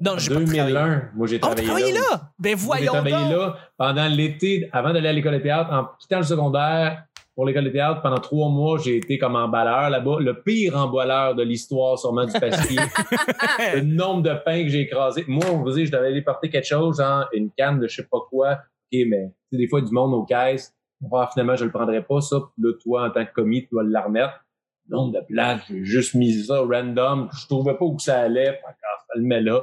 Non, 0.00 0.18
j'ai 0.18 0.28
pas 0.34 0.40
travaillé. 0.40 0.72
2001, 0.72 1.10
moi, 1.14 1.26
j'ai 1.28 1.38
travaillé 1.38 1.66
travaillé 1.66 1.92
là. 1.92 2.00
là? 2.10 2.32
Ben 2.38 2.50
J'ai 2.50 2.54
voyons 2.56 2.92
travaillé 2.92 3.16
donc. 3.16 3.30
là 3.30 3.56
pendant 3.76 4.08
l'été, 4.08 4.68
avant 4.72 4.92
d'aller 4.92 5.08
à 5.08 5.12
l'école 5.12 5.34
de 5.34 5.38
théâtre, 5.38 5.70
en 5.72 5.84
quittant 6.00 6.18
le 6.18 6.24
secondaire 6.24 7.04
pour 7.34 7.46
l'école 7.46 7.64
de 7.64 7.70
théâtre, 7.70 8.00
pendant 8.00 8.18
trois 8.18 8.48
mois, 8.48 8.78
j'ai 8.78 8.96
été 8.96 9.18
comme 9.18 9.34
emballeur 9.34 9.90
là-bas, 9.90 10.18
le 10.20 10.40
pire 10.42 10.76
emballeur 10.76 11.34
de 11.34 11.42
l'histoire 11.42 11.98
sûrement 11.98 12.26
du 12.26 12.32
pasquier. 12.32 12.76
le 13.74 13.80
nombre 13.82 14.22
de 14.22 14.34
pains 14.44 14.62
que 14.62 14.68
j'ai 14.68 14.82
écrasé. 14.82 15.24
Moi, 15.26 15.44
on 15.50 15.58
vous 15.58 15.72
dit, 15.72 15.86
je 15.86 15.90
devais 15.90 16.08
aller 16.08 16.22
porter 16.22 16.48
quelque 16.48 16.66
chose, 16.66 16.98
genre 16.98 17.26
une 17.32 17.50
canne 17.50 17.80
de 17.80 17.88
je 17.88 17.96
sais 17.96 18.08
pas 18.10 18.20
quoi. 18.30 18.52
OK, 18.52 19.00
mais 19.08 19.32
des 19.50 19.66
fois, 19.66 19.80
du 19.80 19.92
monde 19.92 20.14
aux 20.14 20.24
caisses. 20.24 20.72
Ah, 21.12 21.28
finalement, 21.32 21.56
je 21.56 21.64
le 21.64 21.70
prendrais 21.70 22.02
pas, 22.02 22.20
ça. 22.20 22.36
Puis 22.38 22.62
là, 22.62 22.72
toi, 22.80 23.08
en 23.08 23.10
tant 23.10 23.26
que 23.26 23.32
commis, 23.32 23.62
tu 23.62 23.68
dois 23.72 23.82
le 23.82 23.98
remettre. 23.98 24.44
Nombre 24.88 25.18
de 25.18 25.26
places, 25.26 25.62
j'ai 25.68 25.84
juste 25.84 26.14
mis 26.14 26.44
ça 26.44 26.60
random. 26.60 27.28
Je 27.36 27.46
trouvais 27.46 27.74
pas 27.74 27.84
où 27.84 27.98
ça 27.98 28.20
allait. 28.20 28.52
Fait 28.52 28.58
que, 28.58 28.84
ah, 28.84 28.98
ça 29.06 29.14
le 29.18 29.22
met 29.22 29.40
là. 29.40 29.60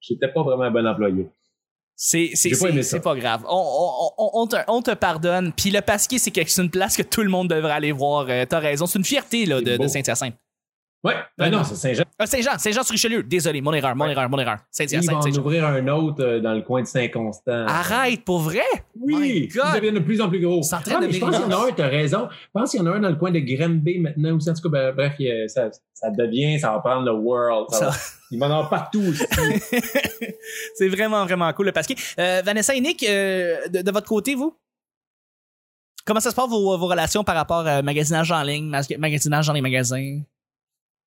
J'étais 0.00 0.28
pas 0.28 0.42
vraiment 0.42 0.64
un 0.64 0.70
bon 0.70 0.86
employé. 0.86 1.28
C'est 1.96 2.50
pas 2.60 2.70
pas 3.00 3.14
grave. 3.14 3.44
On, 3.48 4.10
on, 4.18 4.30
on, 4.42 4.46
te, 4.46 4.56
on 4.68 4.82
te 4.82 4.90
pardonne. 4.92 5.52
Puis 5.52 5.70
le 5.70 5.80
Pasquier, 5.80 6.18
c'est 6.18 6.30
quelque- 6.30 6.60
une 6.60 6.70
place 6.70 6.96
que 6.96 7.02
tout 7.02 7.22
le 7.22 7.28
monde 7.28 7.48
devrait 7.48 7.72
aller 7.72 7.92
voir. 7.92 8.26
Euh, 8.28 8.44
T'as 8.48 8.58
raison. 8.58 8.86
C'est 8.86 8.98
une 8.98 9.04
fierté 9.04 9.46
là, 9.46 9.60
de, 9.60 9.76
de. 9.76 9.86
Saint-Hyacinthe. 9.88 10.34
Ouais, 11.04 11.16
ben 11.36 11.50
non, 11.50 11.62
c'est 11.64 11.74
Saint-Jean. 11.74 12.04
Ah, 12.18 12.24
Saint-Jean, 12.26 12.56
Saint-Jean-sur-Richelieu. 12.58 13.22
Désolé, 13.22 13.60
mon 13.60 13.74
erreur, 13.74 13.94
mon 13.94 14.06
Ouais. 14.06 14.12
erreur, 14.12 14.28
mon 14.30 14.38
erreur. 14.38 14.54
Ils 14.56 14.58
vont 14.58 14.66
Saint-Hyacinthe, 14.88 15.14
en 15.16 15.20
Saint-Jean. 15.22 15.40
ouvrir 15.42 15.66
un 15.66 15.86
autre 15.88 16.24
euh, 16.24 16.40
dans 16.40 16.54
le 16.54 16.62
coin 16.62 16.80
de 16.80 16.86
Saint-Constant. 16.86 17.66
Arrête, 17.66 18.24
pour 18.24 18.38
vrai? 18.40 18.62
Oui, 18.98 19.50
ils 19.52 19.74
deviennent 19.74 19.94
de 19.96 20.00
plus 20.00 20.20
en 20.22 20.30
plus 20.30 20.40
gros. 20.40 20.62
Ah, 20.72 20.80
mais 21.00 21.12
je 21.12 21.18
pense 21.20 21.36
qu'il 21.36 21.44
y 21.50 21.54
en 21.54 21.60
a 21.62 21.68
un, 21.68 21.72
t'as 21.72 21.88
raison. 21.88 22.28
Je 22.30 22.46
pense 22.54 22.70
qu'il 22.70 22.80
y 22.80 22.82
en 22.82 22.86
a 22.86 22.90
un 22.96 23.00
dans 23.00 23.10
le 23.10 23.16
coin 23.16 23.30
de 23.30 23.40
Granby 23.40 23.98
maintenant 23.98 24.34
aussi. 24.36 24.48
En 24.48 24.54
tout 24.54 24.62
cas, 24.62 24.68
ben, 24.70 24.94
bref, 24.94 25.14
ça, 25.48 25.68
ça 25.92 26.10
devient, 26.10 26.58
ça 26.58 26.70
va 26.70 26.78
prendre 26.80 27.04
le 27.04 27.12
world. 27.12 27.66
Ça 27.70 27.78
Ça- 27.78 27.86
va- 27.90 27.96
Il 28.30 28.40
va 28.40 28.46
en 28.46 28.50
avoir 28.50 28.68
partout 28.70 29.12
c'est 30.74 30.88
vraiment, 30.88 31.24
vraiment 31.24 31.52
cool, 31.52 31.66
le 31.66 31.72
Pasquier. 31.72 31.96
Euh, 32.18 32.42
Vanessa 32.44 32.74
et 32.74 32.80
Nick, 32.80 33.04
euh, 33.08 33.68
de, 33.68 33.82
de 33.82 33.90
votre 33.92 34.08
côté, 34.08 34.34
vous? 34.34 34.56
Comment 36.06 36.20
ça 36.20 36.30
se 36.30 36.34
passe 36.34 36.48
vos, 36.48 36.76
vos 36.76 36.86
relations 36.86 37.22
par 37.24 37.34
rapport 37.36 37.66
à 37.66 37.80
magasinage 37.82 38.30
en 38.32 38.42
ligne, 38.42 38.70
magasinage 38.98 39.46
dans 39.46 39.52
les 39.52 39.60
magasins? 39.60 40.20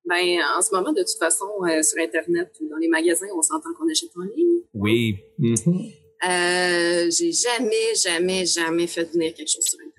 Ben, 0.08 0.40
en 0.56 0.62
ce 0.62 0.74
moment, 0.74 0.92
de 0.92 1.02
toute 1.02 1.18
façon, 1.18 1.44
euh, 1.64 1.82
sur 1.82 1.98
Internet 2.02 2.50
ou 2.60 2.68
dans 2.68 2.78
les 2.78 2.88
magasins, 2.88 3.26
on 3.36 3.42
s'entend 3.42 3.68
qu'on 3.78 3.90
achète 3.90 4.10
en 4.16 4.22
ligne. 4.22 4.60
Oui. 4.72 5.16
Mhm. 5.38 5.90
Euh, 6.28 7.10
j'ai 7.10 7.30
jamais, 7.30 7.94
jamais, 8.02 8.46
jamais 8.46 8.86
fait 8.86 9.04
venir 9.04 9.34
quelque 9.34 9.50
chose 9.50 9.64
sur 9.64 9.78
Internet. 9.78 9.94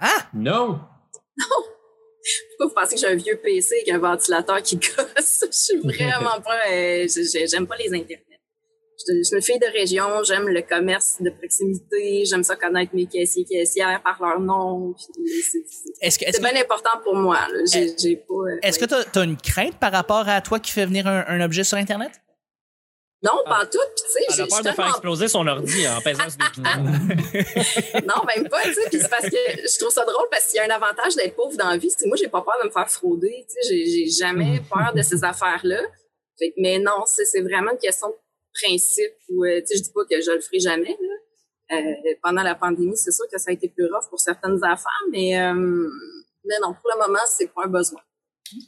Ah! 0.00 0.28
Non! 0.34 0.80
Pourquoi 2.50 2.66
vous 2.66 2.74
pensez 2.74 2.94
que 2.96 3.00
j'ai 3.00 3.06
un 3.06 3.14
vieux 3.14 3.36
PC 3.36 3.76
avec 3.76 3.88
un 3.90 3.98
ventilateur 3.98 4.62
qui 4.62 4.76
gosse? 4.76 5.44
Je 5.46 5.56
suis 5.56 5.78
vraiment 5.78 6.40
pas... 6.44 6.70
euh, 6.70 7.06
j'aime 7.46 7.66
pas 7.66 7.76
les 7.76 7.88
Internet. 7.88 8.31
Je 9.08 9.22
suis 9.22 9.36
une 9.36 9.42
fille 9.42 9.58
de 9.58 9.66
région, 9.72 10.22
j'aime 10.24 10.48
le 10.48 10.62
commerce 10.62 11.16
de 11.20 11.30
proximité, 11.30 12.24
j'aime 12.24 12.42
ça 12.42 12.56
connaître 12.56 12.94
mes 12.94 13.06
caissiers, 13.06 13.44
caissières 13.44 14.00
par 14.02 14.22
leur 14.22 14.40
nom. 14.40 14.94
C'est 14.96 15.12
c'est- 15.66 15.92
Est-ce 16.00 16.18
que, 16.18 16.24
c'est 16.30 16.40
bien 16.40 16.60
important 16.60 16.90
pour 17.02 17.14
moi. 17.16 17.38
pas... 18.16 18.34
euh, 18.34 18.58
est-ce 18.62 18.78
que 18.78 18.84
t'as, 18.84 19.04
t'as 19.04 19.24
une 19.24 19.36
crainte 19.36 19.78
par 19.78 19.92
rapport 19.92 20.28
à 20.28 20.40
toi 20.40 20.58
qui 20.60 20.70
fait 20.72 20.86
venir 20.86 21.06
un, 21.06 21.24
un 21.26 21.40
objet 21.40 21.64
sur 21.64 21.78
Internet? 21.78 22.12
Non, 23.24 23.38
pas 23.44 23.64
tout. 23.66 23.78
Puis, 23.94 24.04
tu 24.04 24.34
sais, 24.34 24.42
j'ai- 24.42 24.48
peur 24.48 24.58
de 24.58 24.64
faire 24.64 24.74
tellement 24.74 24.90
exploser 24.90 25.28
son 25.28 25.46
ordi 25.46 25.86
en 25.86 26.00
pesant 26.00 26.24
sur 26.28 26.38
des. 26.38 28.02
Non, 28.06 28.24
même 28.26 28.48
pas, 28.48 28.62
tu 28.64 28.74
sais. 28.74 28.88
Puis 28.90 28.98
c'est 29.00 29.08
parce 29.08 29.28
que 29.30 29.36
je 29.36 29.78
trouve 29.78 29.92
ça 29.92 30.04
drôle 30.04 30.26
parce 30.30 30.48
qu'il 30.48 30.56
y 30.56 30.60
a 30.60 30.64
un 30.64 30.74
avantage 30.74 31.14
d'être 31.14 31.36
pauvre 31.36 31.56
dans 31.56 31.68
la 31.70 31.76
vie. 31.76 31.88
Tu 31.88 31.94
sais, 31.98 32.08
moi, 32.08 32.16
j'ai 32.16 32.26
pas 32.28 32.42
peur 32.42 32.54
de 32.62 32.66
me 32.66 32.72
faire 32.72 32.90
frauder. 32.90 33.46
Tu 33.48 33.54
sais, 33.68 33.86
j'ai, 33.86 34.06
jamais 34.08 34.60
peur 34.68 34.92
de 34.94 35.02
ces 35.02 35.22
affaires-là. 35.22 35.82
Fait 36.38 36.48
que- 36.50 36.54
mais 36.58 36.80
non, 36.80 37.04
c'est, 37.06 37.24
c'est 37.24 37.42
vraiment 37.42 37.70
une 37.70 37.78
question 37.78 38.08
de 38.08 38.14
principe 38.54 39.12
où, 39.30 39.44
euh, 39.44 39.60
tu 39.60 39.66
sais, 39.66 39.76
je 39.78 39.82
dis 39.82 39.92
pas 39.92 40.04
que 40.10 40.20
je 40.20 40.30
le 40.30 40.40
ferai 40.40 40.60
jamais, 40.60 40.96
là. 41.00 41.78
Euh, 41.78 41.94
pendant 42.22 42.42
la 42.42 42.54
pandémie, 42.54 42.96
c'est 42.96 43.12
sûr 43.12 43.24
que 43.32 43.38
ça 43.38 43.50
a 43.50 43.54
été 43.54 43.68
plus 43.68 43.86
rough 43.86 44.08
pour 44.10 44.20
certaines 44.20 44.62
affaires, 44.62 45.02
mais, 45.10 45.40
euh, 45.40 45.54
mais 45.54 46.54
non, 46.62 46.74
pour 46.74 46.90
le 46.94 47.06
moment, 47.06 47.20
c'est 47.26 47.52
pas 47.52 47.62
un 47.64 47.68
besoin. 47.68 48.00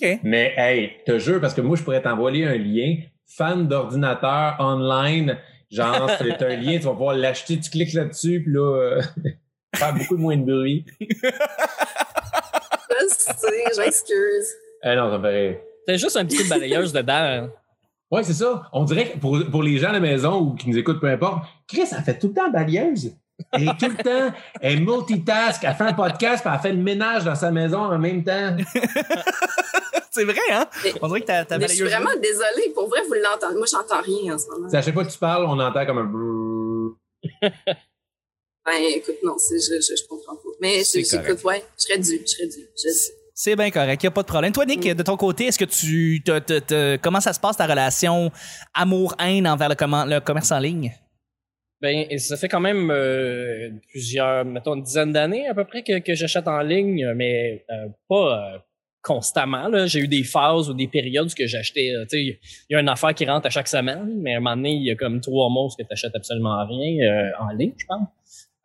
OK. 0.01 0.21
Mais, 0.23 0.55
hey, 0.57 0.93
te 1.05 1.19
jure, 1.19 1.41
parce 1.41 1.53
que 1.53 1.61
moi, 1.61 1.77
je 1.77 1.83
pourrais 1.83 2.01
t'envoyer 2.03 2.47
un 2.47 2.57
lien. 2.57 2.97
Fan 3.37 3.69
d'ordinateur 3.69 4.57
online. 4.59 5.39
Genre, 5.71 6.11
c'est 6.19 6.43
un 6.43 6.57
lien, 6.57 6.79
tu 6.79 6.85
vas 6.85 6.93
pouvoir 6.93 7.15
l'acheter, 7.17 7.61
tu 7.61 7.69
cliques 7.71 7.93
là-dessus, 7.93 8.43
puis 8.43 8.53
là, 8.53 8.99
euh, 8.99 9.03
Faire 9.77 9.93
beaucoup 9.93 10.17
moins 10.17 10.37
de 10.37 10.45
bruit. 10.45 10.87
Je 11.01 11.07
sais, 13.11 13.65
j'excuse. 13.77 14.55
Ah 14.83 14.95
non, 14.95 15.11
ça 15.11 15.19
me 15.19 15.23
ferait. 15.25 15.65
T'as 15.87 15.97
juste 15.97 16.17
un 16.17 16.25
petit 16.25 16.49
balayeuse 16.49 16.93
dedans. 16.93 17.13
hein. 17.13 17.53
Ouais, 18.15 18.23
c'est 18.23 18.33
ça. 18.35 18.69
On 18.73 18.85
dirait 18.85 19.11
que 19.13 19.19
pour, 19.19 19.39
pour 19.51 19.63
les 19.63 19.77
gens 19.79 19.89
à 19.89 19.93
la 19.93 20.01
maison 20.01 20.41
ou 20.41 20.55
qui 20.55 20.69
nous 20.71 20.79
écoutent, 20.79 21.01
peu 21.01 21.09
importe, 21.09 21.45
Chris, 21.67 21.83
elle 21.91 22.03
fait 22.05 22.19
tout 22.19 22.29
le 22.29 22.35
temps 22.35 22.51
balayeuse. 22.51 23.13
Elle 23.51 23.65
est 23.69 23.77
tout 23.79 23.89
le 23.89 23.97
temps, 23.97 24.33
elle 24.61 24.81
multitask, 24.85 25.65
elle 25.65 25.75
fait 25.75 25.83
un 25.83 25.93
podcast, 25.95 26.45
puis 26.45 26.55
elle 26.55 26.61
fait 26.61 26.73
le 26.73 26.81
ménage 26.83 27.25
dans 27.25 27.35
sa 27.35 27.51
maison 27.51 27.79
en 27.79 27.99
même 27.99 28.23
temps. 28.23 28.57
C'est 30.13 30.25
vrai, 30.25 30.39
hein? 30.53 30.67
Mais- 30.85 30.95
On 31.03 31.09
dirait 31.09 31.23
que 31.23 31.27
ta, 31.27 31.45
ta 31.45 31.59
Mais 31.59 31.67
je 31.67 31.75
suis 31.75 31.83
vraiment 31.83 32.15
désolée. 32.23 32.71
Pour 32.73 32.89
vrai, 32.89 33.01
vous 33.09 33.15
l'entendez. 33.15 33.57
Moi, 33.57 33.67
j'entends 33.69 34.01
rien 34.01 34.35
en 34.35 34.39
ce 34.39 34.47
moment. 34.49 34.69
C'est 34.71 34.77
à 34.77 34.83
chaque 34.83 34.95
fois 34.95 35.05
que 35.05 35.11
tu 35.11 35.19
parles, 35.19 35.45
on 35.47 35.59
entend 35.59 35.85
comme 35.85 35.99
un. 35.99 37.51
Ben, 38.65 38.81
écoute, 38.95 39.17
non, 39.25 39.35
je, 39.51 39.57
je, 39.59 39.95
je 39.97 40.07
comprends 40.09 40.37
pas. 40.37 40.49
Mais 40.61 40.83
j'écoute, 40.85 41.43
ouais, 41.43 41.65
je 41.77 41.83
serais 41.83 41.99
dû, 41.99 42.21
je 42.25 42.31
serais 42.31 42.47
dû. 42.47 42.69
Je. 42.77 42.89
C'est 43.37 43.57
bien 43.57 43.71
correct, 43.73 44.01
y 44.01 44.07
a 44.07 44.13
pas 44.13 44.23
de 44.23 44.29
problème. 44.29 44.53
Toi, 44.53 44.65
Nick, 44.65 44.87
de 44.87 45.03
ton 45.03 45.17
côté, 45.17 45.47
est-ce 45.47 45.59
que 45.59 45.65
tu, 45.65 46.23
te- 46.25 46.39
te- 46.39 46.61
te- 46.61 46.97
comment 47.03 47.21
ça 47.21 47.33
se 47.33 47.41
passe 47.41 47.57
ta 47.57 47.67
relation 47.67 48.31
amour-haine 48.75 49.49
envers 49.49 49.69
le, 49.69 50.21
commerce 50.21 50.53
en 50.53 50.61
ligne? 50.61 50.93
Ben, 51.81 52.07
ça 52.17 52.37
fait 52.37 52.49
quand 52.49 52.61
même 52.61 52.93
euh, 52.93 53.71
plusieurs, 53.91 54.45
mettons, 54.45 54.77
une 54.77 54.85
dizaine 54.85 55.11
d'années 55.13 55.49
à 55.49 55.55
peu 55.55 55.65
près 55.65 55.83
que, 55.83 55.99
que 55.99 56.15
j'achète 56.15 56.47
en 56.47 56.61
ligne, 56.61 57.13
mais 57.17 57.65
euh, 57.71 57.89
pas 58.09 58.55
euh, 58.55 58.59
constamment. 59.03 59.69
J'ai 59.87 59.99
eu 59.99 60.09
des 60.09 60.23
phases 60.23 60.71
ou 60.71 60.75
des 60.75 60.87
périodes 60.87 61.27
où 61.27 61.35
que 61.35 61.49
j'achetais, 61.49 61.93
tu 62.03 62.09
sais, 62.11 62.23
il 62.23 62.39
y 62.71 62.77
a 62.77 62.81
une 62.81 62.89
affaire 62.89 63.15
qui 63.15 63.27
rentre 63.27 63.49
à 63.49 63.51
chaque 63.51 63.69
semaine, 63.69 64.15
mais 64.23 64.35
à 64.35 64.37
un 64.37 64.41
moment 64.41 64.55
donné, 64.55 64.75
il 64.75 64.85
y 64.85 64.93
a 64.93 64.95
comme 64.95 65.21
trois 65.21 65.51
mois 65.51 65.65
où 65.65 65.71
tu 65.77 65.85
n'achètes 65.91 66.15
absolument 66.15 66.65
rien 66.67 67.05
euh, 67.05 67.31
en 67.41 67.49
ligne, 67.49 67.75
je 67.77 67.85
pense. 67.87 68.07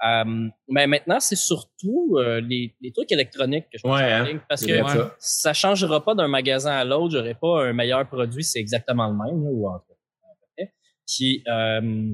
Euh, 0.05 0.47
mais 0.69 0.87
maintenant, 0.87 1.19
c'est 1.19 1.35
surtout 1.35 2.15
euh, 2.17 2.39
les, 2.41 2.73
les 2.81 2.91
trucs 2.93 3.11
électroniques 3.11 3.65
que 3.71 3.77
je 3.77 3.87
Ouais, 3.87 3.95
achète 4.01 4.11
en 4.13 4.15
hein? 4.15 4.27
ligne, 4.27 4.39
parce 4.47 4.65
que 4.65 4.77
ça. 4.87 5.15
ça 5.19 5.53
changera 5.53 6.03
pas 6.03 6.15
d'un 6.15 6.27
magasin 6.29 6.71
à 6.71 6.85
l'autre. 6.85 7.11
J'aurai 7.17 7.35
pas 7.35 7.65
un 7.65 7.73
meilleur 7.73 8.07
produit, 8.07 8.43
c'est 8.43 8.59
exactement 8.59 9.07
le 9.07 9.13
même, 9.13 9.43
là, 9.43 9.49
ou 9.51 9.67
en 9.67 9.79
tout 9.79 9.85
cas, 9.89 9.93
à 10.23 10.35
peu 10.39 10.47
près. 10.55 10.73
Puis, 11.05 11.43
euh, 11.47 12.13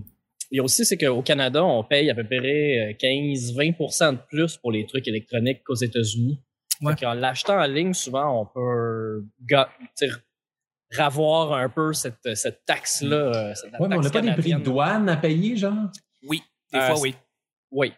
il 0.52 0.58
y 0.58 0.60
a 0.60 0.64
aussi, 0.64 0.86
c'est 0.86 0.98
qu'au 0.98 1.22
Canada, 1.22 1.64
on 1.64 1.84
paye 1.84 2.10
à 2.10 2.16
peu 2.16 2.24
près 2.24 2.38
euh, 2.40 2.94
15-20 2.94 4.14
de 4.14 4.18
plus 4.30 4.58
pour 4.58 4.72
les 4.72 4.86
trucs 4.88 5.08
électroniques 5.08 5.64
qu'aux 5.64 5.76
États-Unis. 5.76 6.40
Ouais. 6.82 6.94
Fait 6.96 7.06
qu'en 7.06 7.14
l'achetant 7.14 7.58
en 7.60 7.68
ligne, 7.68 7.94
souvent, 7.94 8.42
on 8.42 8.46
peut 8.46 9.24
ravoir 10.92 11.54
un 11.54 11.70
peu 11.70 11.94
cette, 11.94 12.36
cette 12.36 12.66
taxe-là. 12.66 13.16
euh, 13.16 13.54
cette 13.56 13.72
Ouais, 13.80 13.88
mais 13.88 13.96
on 13.98 14.02
taxe 14.02 14.14
n'a 14.14 14.22
pas 14.22 14.28
des 14.36 14.42
prix 14.42 14.54
de 14.54 14.60
douane 14.60 15.10
à 15.10 15.18
payer, 15.18 15.56
genre? 15.58 15.74
Oui, 16.28 16.42
des 16.72 16.80
Euh, 16.80 16.88
fois, 16.88 17.00
oui. 17.02 17.16
Oui. 17.76 17.92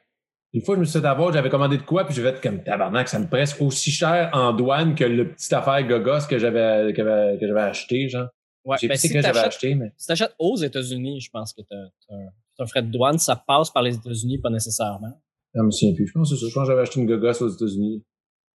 Une 0.54 0.62
fois, 0.62 0.76
je 0.76 0.80
me 0.80 0.86
suis 0.86 1.00
fait 1.00 1.06
avoir, 1.06 1.32
j'avais 1.32 1.50
commandé 1.50 1.78
de 1.78 1.84
quoi, 1.84 2.06
puis 2.06 2.16
je 2.16 2.22
vais 2.22 2.30
être 2.30 2.42
comme 2.42 2.64
tabarnak, 2.64 3.08
ça 3.08 3.20
me 3.20 3.28
presque 3.28 3.62
aussi 3.62 3.92
cher 3.92 4.30
en 4.34 4.54
douane 4.54 4.96
que 4.96 5.04
le 5.04 5.30
petit 5.30 5.54
affaire 5.54 5.86
gogos 5.88 6.26
que 6.28 6.40
j'avais, 6.40 6.94
que 6.94 7.04
j'avais, 7.04 7.62
acheté, 7.62 8.10
genre. 8.10 8.30
Ouais. 8.66 8.78
Ben, 8.82 8.98
si 8.98 9.10
que 9.10 9.22
j'avais 9.22 9.40
acheté, 9.40 9.76
mais. 9.76 9.94
si 9.98 10.08
t'achètes 10.08 10.34
aux 10.40 10.58
États-Unis, 10.58 11.22
je 11.22 11.30
pense 11.30 11.54
que 11.54 11.62
t'as 11.62 11.76
as 12.10 12.64
un, 12.64 12.66
frais 12.66 12.82
de 12.82 12.92
douane. 12.92 13.20
Ça 13.20 13.36
passe 13.36 13.70
par 13.70 13.84
les 13.84 13.96
États-Unis, 13.96 14.40
pas 14.40 14.50
nécessairement. 14.50 15.22
Je 15.54 15.62
me 15.62 15.72
souviens 15.72 15.94
plus. 15.94 16.08
Je 16.08 16.14
pense 16.14 16.30
que 16.30 16.36
c'est 16.36 16.42
ça. 16.42 16.50
Je 16.50 16.54
pense 16.54 16.64
que 16.64 16.72
j'avais 16.72 16.82
acheté 16.82 17.00
une 17.00 17.08
gogos 17.08 17.44
aux 17.44 17.50
États-Unis. 17.50 18.04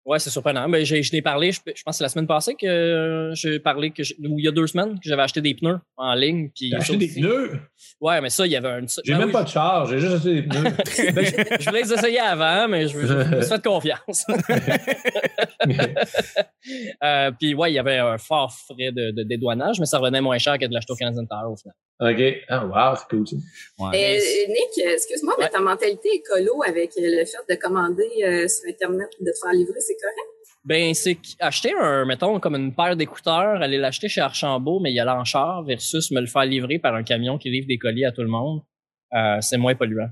Ouais, 0.06 0.18
c'est 0.18 0.30
surprenant. 0.30 0.68
Ben, 0.70 0.84
j'ai, 0.86 1.04
je 1.04 1.12
l'ai 1.12 1.22
parlé, 1.22 1.52
je, 1.52 1.60
je 1.66 1.84
pense 1.84 1.96
que 1.96 1.98
c'est 1.98 2.04
la 2.04 2.10
semaine 2.10 2.26
passée 2.26 2.56
que 2.56 2.66
euh, 2.66 3.36
j'ai 3.36 3.60
parlé, 3.60 3.92
que 3.92 4.02
ou 4.28 4.40
il 4.40 4.46
y 4.46 4.48
a 4.48 4.52
deux 4.52 4.66
semaines, 4.66 4.96
que 4.96 5.08
j'avais 5.08 5.22
acheté 5.22 5.42
des 5.42 5.54
pneus 5.54 5.80
en 5.98 6.14
ligne. 6.14 6.50
Puis 6.56 6.70
J'ai 6.70 6.78
acheté 6.78 6.98
des 6.98 7.10
pneus? 7.10 7.60
Ouais, 8.00 8.22
mais 8.22 8.30
ça, 8.30 8.46
il 8.46 8.52
y 8.52 8.56
avait 8.56 8.70
un... 8.70 8.86
J'ai 9.04 9.14
Ben 9.14 9.20
même 9.20 9.28
oui, 9.28 9.34
pas 9.34 9.44
de 9.44 9.50
charge, 9.50 9.92
j'ai 9.92 10.00
juste 10.00 10.16
acheté 10.16 10.34
des 10.36 10.44
pneus. 10.44 10.64
ben, 11.14 11.26
je, 11.26 11.58
je 11.60 11.70
voulais 11.70 11.82
les 11.84 11.94
essayer 11.94 12.20
avant, 12.20 12.68
mais 12.68 12.88
je, 12.88 12.98
me 12.98 13.42
suis 13.42 13.50
fait 13.50 13.64
confiance. 13.64 14.26
euh, 17.04 17.32
puis 17.38 17.54
ouais, 17.54 17.72
il 17.72 17.76
y 17.76 17.80
avait 17.80 17.98
un 17.98 18.18
fort 18.18 18.52
frais 18.52 18.92
de, 18.92 19.12
de 19.12 19.24
dédouanage, 19.24 19.80
mais 19.80 19.86
ça 19.86 20.00
revenait 20.00 20.22
moins 20.22 20.38
cher 20.38 20.58
que 20.58 20.66
de 20.66 20.74
l'acheter 20.74 20.94
au 20.94 20.96
Canadian 20.96 21.26
Tower 21.26 21.52
au 21.52 21.58
final. 21.58 21.76
OK. 22.02 22.22
Ah, 22.48 22.66
wow, 22.66 22.96
c'est 22.98 23.08
cool, 23.10 23.28
ça. 23.28 23.36
Ouais. 23.78 23.90
Mais- 23.92 24.48
Nick, 24.48 24.86
excuse-moi, 24.86 25.36
mais 25.38 25.50
ta 25.50 25.60
mentalité 25.60 26.10
écolo 26.14 26.64
avec 26.66 26.92
le 26.96 27.26
fait 27.26 27.54
de 27.54 27.60
commander 27.60 28.10
euh, 28.24 28.48
sur 28.48 28.70
Internet 28.70 29.10
et 29.20 29.24
de 29.24 29.32
te 29.32 29.38
faire 29.42 29.52
livrer, 29.52 29.80
c'est 29.82 29.96
correct? 29.96 30.30
Ben, 30.64 30.94
c'est 30.94 31.18
acheter 31.40 31.74
un, 31.78 32.06
mettons, 32.06 32.40
comme 32.40 32.56
une 32.56 32.74
paire 32.74 32.96
d'écouteurs, 32.96 33.62
aller 33.62 33.78
l'acheter 33.78 34.08
chez 34.08 34.22
Archambault, 34.22 34.80
mais 34.80 34.92
il 34.92 34.96
y 34.96 35.00
a 35.00 35.06
l'enchère 35.06 35.64
versus 35.66 36.12
me 36.12 36.22
le 36.22 36.28
faire 36.28 36.46
livrer 36.46 36.80
par 36.80 36.96
un 36.96 37.04
camion 37.04 37.38
qui 37.38 37.50
livre 37.50 37.68
des 37.68 37.78
colis 37.78 38.06
à 38.06 38.12
tout 38.12 38.22
le 38.22 38.28
monde, 38.28 38.62
euh, 39.14 39.38
c'est 39.42 39.58
moins 39.58 39.76
polluant. 39.76 40.10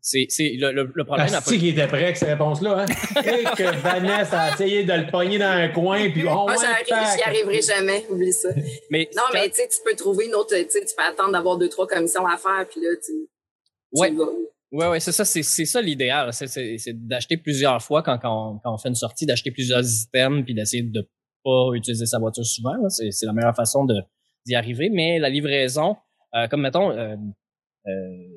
C'est, 0.00 0.26
c'est, 0.28 0.52
le, 0.58 0.72
le, 0.72 0.90
le 0.94 1.04
problème, 1.04 1.26
Ah, 1.32 1.40
c'est 1.44 1.58
qui 1.58 1.68
était 1.68 1.86
prêt 1.86 2.04
avec 2.04 2.16
cette 2.16 2.28
réponse-là, 2.30 2.80
hein? 2.80 2.86
Et 3.24 3.44
que 3.56 3.76
Vanessa 3.80 4.40
a 4.40 4.54
essayé 4.54 4.84
de 4.84 4.92
le 4.92 5.10
pogner 5.10 5.38
dans 5.38 5.46
un 5.50 5.68
coin, 5.68 6.10
puis 6.10 6.22
j'arrive- 6.22 6.86
tac. 6.88 7.16
j'y 7.16 7.22
arriverai 7.22 7.62
jamais, 7.62 8.04
oublie 8.10 8.32
ça. 8.32 8.48
mais 8.90 9.08
Non, 9.16 9.22
mais 9.32 9.48
tu 9.50 9.56
sais, 9.56 9.68
tu 9.68 9.78
peux 9.84 9.94
trouver 9.96 10.26
une 10.26 10.34
autre, 10.34 10.54
tu 10.56 10.64
sais, 10.68 10.80
tu 10.84 10.94
peux 10.96 11.02
attendre 11.04 11.32
d'avoir 11.32 11.56
deux, 11.58 11.68
trois 11.68 11.86
commissions 11.86 12.26
à 12.26 12.36
faire, 12.36 12.66
puis 12.70 12.80
là, 12.80 12.90
tu, 13.04 13.12
Ouais. 13.92 14.10
vas. 14.12 14.88
Ouais, 14.88 15.00
c'est 15.00 15.12
ça, 15.12 15.24
c'est, 15.26 15.42
c'est 15.42 15.66
ça 15.66 15.82
l'idéal. 15.82 16.32
C'est, 16.32 16.46
c'est, 16.46 16.78
c'est 16.78 16.94
d'acheter 17.06 17.36
plusieurs 17.36 17.82
fois 17.82 18.02
quand, 18.02 18.18
quand, 18.18 18.52
on, 18.54 18.58
quand 18.58 18.72
on 18.74 18.78
fait 18.78 18.88
une 18.88 18.94
sortie, 18.94 19.26
d'acheter 19.26 19.50
plusieurs 19.50 19.82
items 19.84 20.44
puis 20.44 20.54
d'essayer 20.54 20.82
de 20.82 21.06
pas 21.44 21.70
utiliser 21.74 22.06
sa 22.06 22.18
voiture 22.18 22.46
souvent. 22.46 22.72
là. 22.74 22.88
C'est, 22.88 23.10
c'est 23.10 23.26
la 23.26 23.34
meilleure 23.34 23.54
façon 23.54 23.84
de, 23.84 23.96
d'y 24.46 24.54
arriver. 24.54 24.88
Mais 24.90 25.18
la 25.18 25.28
livraison, 25.28 25.96
euh, 26.34 26.46
comme 26.48 26.62
mettons, 26.62 26.90
euh, 26.90 27.16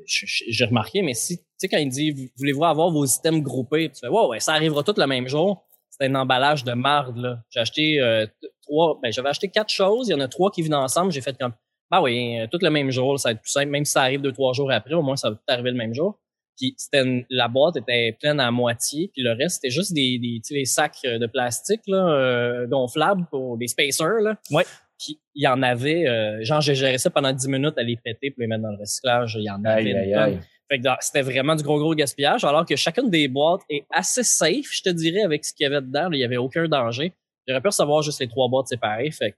j'ai 0.05 0.65
remarqué, 0.65 1.01
mais 1.01 1.13
si, 1.13 1.37
tu 1.37 1.43
sais, 1.57 1.67
quand 1.67 1.77
il 1.77 1.89
dit, 1.89 2.31
voulez-vous 2.37 2.63
avoir 2.63 2.89
vos 2.89 3.05
items 3.05 3.41
groupés, 3.41 3.89
tu 3.89 3.99
fais, 3.99 4.07
ouais, 4.07 4.25
ouais, 4.27 4.39
ça 4.39 4.53
arrivera 4.53 4.83
tout 4.83 4.95
le 4.97 5.07
même 5.07 5.27
jour. 5.27 5.65
C'était 5.89 6.11
un 6.11 6.15
emballage 6.15 6.63
de 6.63 6.73
marde, 6.73 7.17
là. 7.17 7.39
J'ai 7.49 7.59
acheté 7.59 8.01
euh, 8.01 8.25
trois, 8.63 8.99
ben, 9.01 9.11
j'avais 9.13 9.29
acheté 9.29 9.47
quatre 9.47 9.69
choses. 9.69 10.09
Il 10.09 10.11
y 10.11 10.13
en 10.15 10.19
a 10.19 10.27
trois 10.27 10.51
qui 10.51 10.61
venaient 10.61 10.75
ensemble. 10.75 11.11
J'ai 11.11 11.21
fait 11.21 11.37
comme, 11.37 11.53
bah 11.89 12.01
oui, 12.01 12.39
euh, 12.39 12.47
tout 12.51 12.59
le 12.61 12.69
même 12.69 12.91
jour, 12.91 13.17
ça 13.19 13.29
va 13.29 13.33
être 13.33 13.41
plus 13.41 13.51
simple. 13.51 13.69
Même 13.69 13.85
si 13.85 13.93
ça 13.93 14.01
arrive 14.01 14.21
deux, 14.21 14.33
trois 14.33 14.51
jours 14.53 14.71
après, 14.71 14.93
au 14.93 15.01
moins, 15.01 15.15
ça 15.15 15.29
va 15.29 15.35
tout 15.35 15.43
arriver 15.47 15.71
le 15.71 15.77
même 15.77 15.93
jour. 15.93 16.19
Puis 16.57 16.73
c'était 16.77 17.25
la 17.29 17.47
boîte 17.47 17.75
était 17.75 18.15
pleine 18.19 18.39
à 18.39 18.49
moitié, 18.49 19.09
puis 19.13 19.21
le 19.21 19.33
reste 19.33 19.55
c'était 19.55 19.71
juste 19.71 19.93
des, 19.93 20.17
des, 20.19 20.39
des 20.49 20.65
sacs 20.65 20.99
euh, 21.05 21.19
de 21.19 21.27
plastique 21.27 21.81
là, 21.87 22.07
euh, 22.07 22.67
gonflables 22.67 23.25
pour 23.29 23.57
des 23.57 23.67
spacers 23.67 24.21
là. 24.21 24.37
Ouais. 24.51 24.63
Puis 24.99 25.19
il 25.33 25.43
y 25.43 25.47
en 25.47 25.61
avait, 25.61 26.07
euh, 26.07 26.43
genre 26.43 26.61
j'ai 26.61 26.75
géré 26.75 26.97
ça 26.97 27.09
pendant 27.09 27.31
10 27.33 27.47
minutes 27.47 27.77
à 27.77 27.83
les 27.83 27.97
péter 27.97 28.31
pour 28.31 28.41
les 28.41 28.47
mettre 28.47 28.63
dans 28.63 28.71
le 28.71 28.77
recyclage. 28.79 29.35
Il 29.39 29.43
y 29.43 29.49
en 29.49 29.61
avait 29.65 29.83
Aïe. 30.23 30.39
Fait 30.69 30.77
que 30.79 30.83
dans- 30.83 30.95
c'était 30.99 31.21
vraiment 31.21 31.55
du 31.55 31.63
gros 31.63 31.77
gros 31.77 31.93
gaspillage, 31.93 32.43
alors 32.43 32.65
que 32.65 32.75
chacune 32.75 33.09
des 33.09 33.27
boîtes 33.27 33.61
est 33.69 33.85
assez 33.91 34.23
safe, 34.23 34.65
je 34.71 34.81
te 34.81 34.89
dirais, 34.89 35.21
avec 35.21 35.45
ce 35.45 35.53
qu'il 35.53 35.63
y 35.65 35.67
avait 35.67 35.81
dedans. 35.81 36.09
il 36.11 36.19
y 36.19 36.23
avait 36.23 36.37
aucun 36.37 36.67
danger. 36.67 37.13
J'aurais 37.47 37.61
pu 37.61 37.67
recevoir 37.67 38.01
juste 38.01 38.19
les 38.21 38.27
trois 38.27 38.47
boîtes 38.49 38.67
séparées. 38.67 39.11
Fait 39.11 39.31
que 39.31 39.37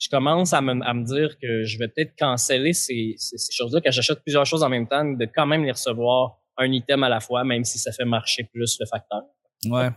je 0.00 0.08
commence 0.10 0.52
à 0.52 0.60
me, 0.60 0.84
à 0.84 0.92
me 0.94 1.04
dire 1.04 1.38
que 1.40 1.64
je 1.64 1.78
vais 1.78 1.88
peut-être 1.88 2.14
canceller 2.16 2.72
ces, 2.72 3.14
ces, 3.16 3.38
ces 3.38 3.52
choses-là, 3.52 3.80
que 3.80 3.90
j'achète 3.90 4.20
plusieurs 4.22 4.44
choses 4.46 4.62
en 4.62 4.68
même 4.68 4.86
temps, 4.86 5.04
de 5.04 5.24
quand 5.24 5.46
même 5.46 5.64
les 5.64 5.72
recevoir 5.72 6.38
un 6.56 6.70
item 6.72 7.02
à 7.04 7.08
la 7.08 7.20
fois, 7.20 7.42
même 7.44 7.64
si 7.64 7.78
ça 7.78 7.90
fait 7.92 8.04
marcher 8.04 8.44
plus 8.44 8.76
le 8.80 8.86
facteur. 8.86 9.22
Ouais. 9.64 9.90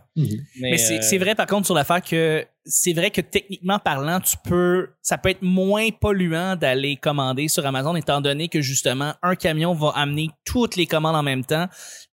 Mais 0.60 0.78
c'est 0.78 0.98
euh, 0.98 1.02
c'est 1.02 1.18
vrai 1.20 1.36
par 1.36 1.46
contre 1.46 1.68
sur 1.68 1.76
l'affaire 1.76 2.02
que 2.02 2.44
c'est 2.66 2.94
vrai 2.94 3.12
que 3.12 3.22
techniquement 3.22 3.78
parlant, 3.80 4.20
tu 4.20 4.36
peux 4.44 4.90
ça 5.04 5.18
peut 5.20 5.30
être 5.30 5.44
moins 5.44 5.90
polluant 5.92 6.56
d'aller 6.56 6.96
commander 6.96 7.48
sur 7.48 7.66
Amazon 7.66 7.96
étant 7.96 8.22
donné 8.22 8.48
que 8.50 8.62
justement 8.62 9.14
un 9.22 9.36
camion 9.36 9.74
va 9.76 9.90
amener 9.96 10.30
toutes 10.46 10.76
les 10.76 10.88
commandes 10.88 11.16
en 11.16 11.24
même 11.24 11.46
temps 11.46 11.68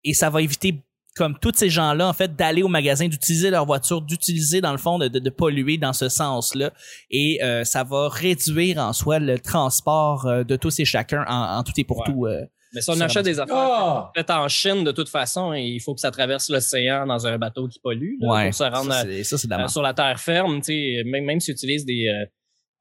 et 0.04 0.12
ça 0.14 0.28
va 0.28 0.42
éviter 0.42 0.82
comme 1.16 1.36
tous 1.40 1.52
ces 1.56 1.68
gens-là 1.70 2.06
en 2.06 2.12
fait 2.12 2.36
d'aller 2.36 2.62
au 2.62 2.68
magasin, 2.68 3.08
d'utiliser 3.08 3.50
leur 3.50 3.66
voiture, 3.66 4.02
d'utiliser 4.02 4.60
dans 4.60 4.70
le 4.72 4.78
fond 4.78 4.98
de, 4.98 5.08
de, 5.08 5.18
de 5.18 5.30
polluer 5.30 5.76
dans 5.78 5.92
ce 5.92 6.08
sens-là 6.10 6.70
et 7.10 7.40
euh, 7.42 7.64
ça 7.64 7.82
va 7.82 8.08
réduire 8.08 8.78
en 8.78 8.92
soi 8.92 9.18
le 9.18 9.38
transport 9.38 10.26
euh, 10.26 10.44
de 10.44 10.54
tous 10.56 10.78
et 10.80 10.84
chacun 10.84 11.24
en, 11.26 11.58
en 11.58 11.62
tout 11.64 11.72
et 11.78 11.84
pour 11.84 11.98
Ouais. 12.00 12.04
tout. 12.12 12.26
euh. 12.26 12.42
Mais 12.74 12.80
si 12.82 12.90
on 12.90 13.00
achète 13.00 13.24
des 13.24 13.40
affaires 13.40 13.56
Ah! 13.56 14.12
faites 14.14 14.30
en 14.30 14.46
Chine, 14.48 14.84
de 14.84 14.92
toute 14.92 15.08
façon, 15.08 15.54
et 15.54 15.62
il 15.64 15.80
faut 15.80 15.94
que 15.94 16.00
ça 16.00 16.10
traverse 16.10 16.48
l'océan 16.50 17.06
dans 17.06 17.26
un 17.26 17.38
bateau 17.38 17.66
qui 17.68 17.78
pollue 17.80 18.16
là, 18.20 18.28
Ouais. 18.32 18.44
pour 18.46 18.54
se 18.54 18.64
rendre 18.64 18.92
Ça, 18.92 19.00
à- 19.00 19.24
ça 19.24 19.48
la 19.48 19.64
Euh, 19.64 19.68
sur 19.68 19.82
la 19.82 19.94
terre 19.94 20.20
ferme, 20.20 20.60
tu 20.60 20.72
sais, 20.72 21.02
même, 21.04 21.24
même 21.24 21.40
si 21.40 21.46
tu 21.46 21.52
utilises 21.52 21.84
des, 21.86 22.08
euh, 22.08 22.24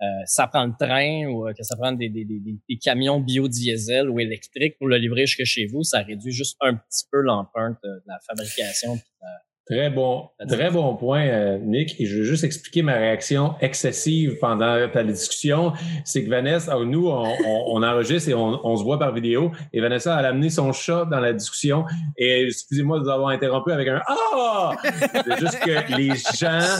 euh, 0.03 0.05
ça 0.25 0.45
prend 0.47 0.65
le 0.65 0.73
train 0.79 1.27
ou 1.27 1.47
euh, 1.47 1.53
que 1.53 1.63
ça 1.63 1.75
prend 1.75 1.91
des, 1.91 2.09
des, 2.09 2.25
des, 2.25 2.39
des- 2.39 2.77
camions 2.77 3.19
biodiesel 3.19 4.09
ou 4.09 4.19
électriques 4.19 4.77
pour 4.77 4.87
le 4.87 4.97
livrer 4.97 5.25
jusque 5.25 5.43
chez 5.45 5.65
vous, 5.67 5.83
ça 5.83 5.99
réduit 6.01 6.31
juste 6.33 6.55
un 6.61 6.75
petit 6.75 7.05
peu 7.11 7.21
l'empreinte 7.21 7.77
euh, 7.85 7.95
de 7.95 8.03
la 8.07 8.19
fabrication. 8.27 8.99
Très 9.69 9.89
bon, 9.89 10.29
très 10.47 10.71
bon 10.71 10.95
point, 10.95 11.27
euh, 11.27 11.57
Nick. 11.57 11.99
Et 11.99 12.05
je 12.05 12.19
veux 12.19 12.23
juste 12.23 12.45
expliquer 12.45 12.83
ma 12.83 12.93
réaction 12.93 13.55
excessive 13.59 14.37
pendant 14.39 14.87
ta 14.87 15.03
discussion. 15.03 15.73
C'est 16.05 16.23
que 16.23 16.29
Vanessa, 16.29 16.77
euh, 16.77 16.85
nous, 16.85 17.09
on, 17.09 17.25
on, 17.45 17.63
on 17.67 17.83
enregistre 17.83 18.29
et 18.29 18.33
on, 18.33 18.65
on 18.65 18.77
se 18.77 18.83
voit 18.83 18.97
par 18.97 19.13
vidéo. 19.13 19.51
Et 19.73 19.81
Vanessa, 19.81 20.17
elle 20.17 20.25
a 20.25 20.29
amené 20.29 20.49
son 20.49 20.71
chat 20.71 21.03
dans 21.03 21.19
la 21.19 21.33
discussion. 21.33 21.83
Et 22.17 22.43
excusez-moi 22.43 22.99
de 22.99 23.03
vous 23.03 23.09
avoir 23.09 23.29
interrompu 23.29 23.73
avec 23.73 23.89
un 23.89 24.01
Ah! 24.07 24.71
C'est 24.83 25.39
juste 25.39 25.59
que 25.59 25.97
les 25.97 26.13
gens 26.39 26.77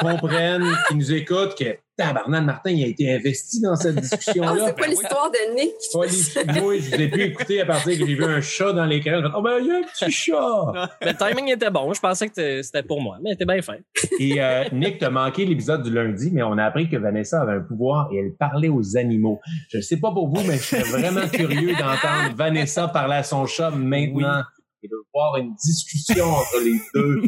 comprennent, 0.00 0.70
qui 0.88 0.94
nous 0.94 1.12
écoutent, 1.12 1.56
que 1.58 1.76
tabarnak, 2.06 2.44
Martin, 2.44 2.70
il 2.70 2.84
a 2.84 2.86
été 2.88 3.12
investi 3.14 3.60
dans 3.60 3.76
cette 3.76 3.96
Ah, 3.98 4.00
discussion-là. 4.00 4.54
c'est 4.66 4.72
pas 4.76 4.82
Ben 4.82 4.82
oui. 4.82 4.90
l'histoire 4.90 5.30
de 5.30 5.54
Nick. 5.54 5.74
Pas 5.92 6.54
les- 6.54 6.60
Oui, 6.60 6.80
je 6.80 6.96
vous 6.96 7.02
ai 7.02 7.08
pu 7.08 7.22
écouter 7.22 7.60
à 7.60 7.66
partir 7.66 7.98
que 7.98 8.06
j'ai 8.06 8.14
vu 8.14 8.24
un 8.24 8.40
chat 8.40 8.72
dans 8.72 8.84
l'écran. 8.86 9.20
Oh 9.36 9.42
ben, 9.42 9.58
il 9.60 9.66
y 9.66 9.70
a 9.70 9.76
un 9.76 9.82
petit 9.82 10.10
chat! 10.10 10.72
Le 11.02 11.12
timing 11.14 11.48
était 11.52 11.70
bon. 11.70 11.92
Je 11.92 12.00
pensais 12.00 12.28
que 12.28 12.62
c'était 12.62 12.82
pour 12.82 13.00
moi, 13.00 13.18
mais 13.22 13.30
c'était 13.32 13.44
bien 13.46 13.60
fin. 13.62 13.76
Et 14.18 14.40
euh, 14.42 14.64
Nick, 14.72 14.98
t'as 14.98 15.10
manqué 15.10 15.44
l'épisode 15.46 15.82
du 15.82 15.90
lundi, 15.92 16.30
mais 16.32 16.42
on 16.42 16.56
a 16.58 16.64
appris 16.64 16.88
que 16.88 16.96
Vanessa 16.96 17.42
avait 17.42 17.52
un 17.54 17.60
pouvoir 17.60 18.08
et 18.12 18.16
elle 18.18 18.34
parlait 18.38 18.68
aux 18.68 18.96
animaux. 18.96 19.40
Je 19.70 19.78
ne 19.78 19.82
sais 19.82 19.98
pas 19.98 20.10
pour 20.12 20.28
vous, 20.28 20.42
mais 20.46 20.56
je 20.56 20.62
serais 20.62 20.82
vraiment 20.82 21.28
curieux 21.28 21.72
d'entendre 21.72 22.34
Vanessa 22.36 22.88
parler 22.88 23.16
à 23.16 23.22
son 23.22 23.46
chat 23.46 23.70
maintenant 23.70 24.42
et 24.82 24.88
de 24.88 24.96
voir 25.12 25.36
une 25.36 25.54
discussion 25.62 26.24
entre 26.26 26.58
les 26.64 26.80
deux. 26.94 27.22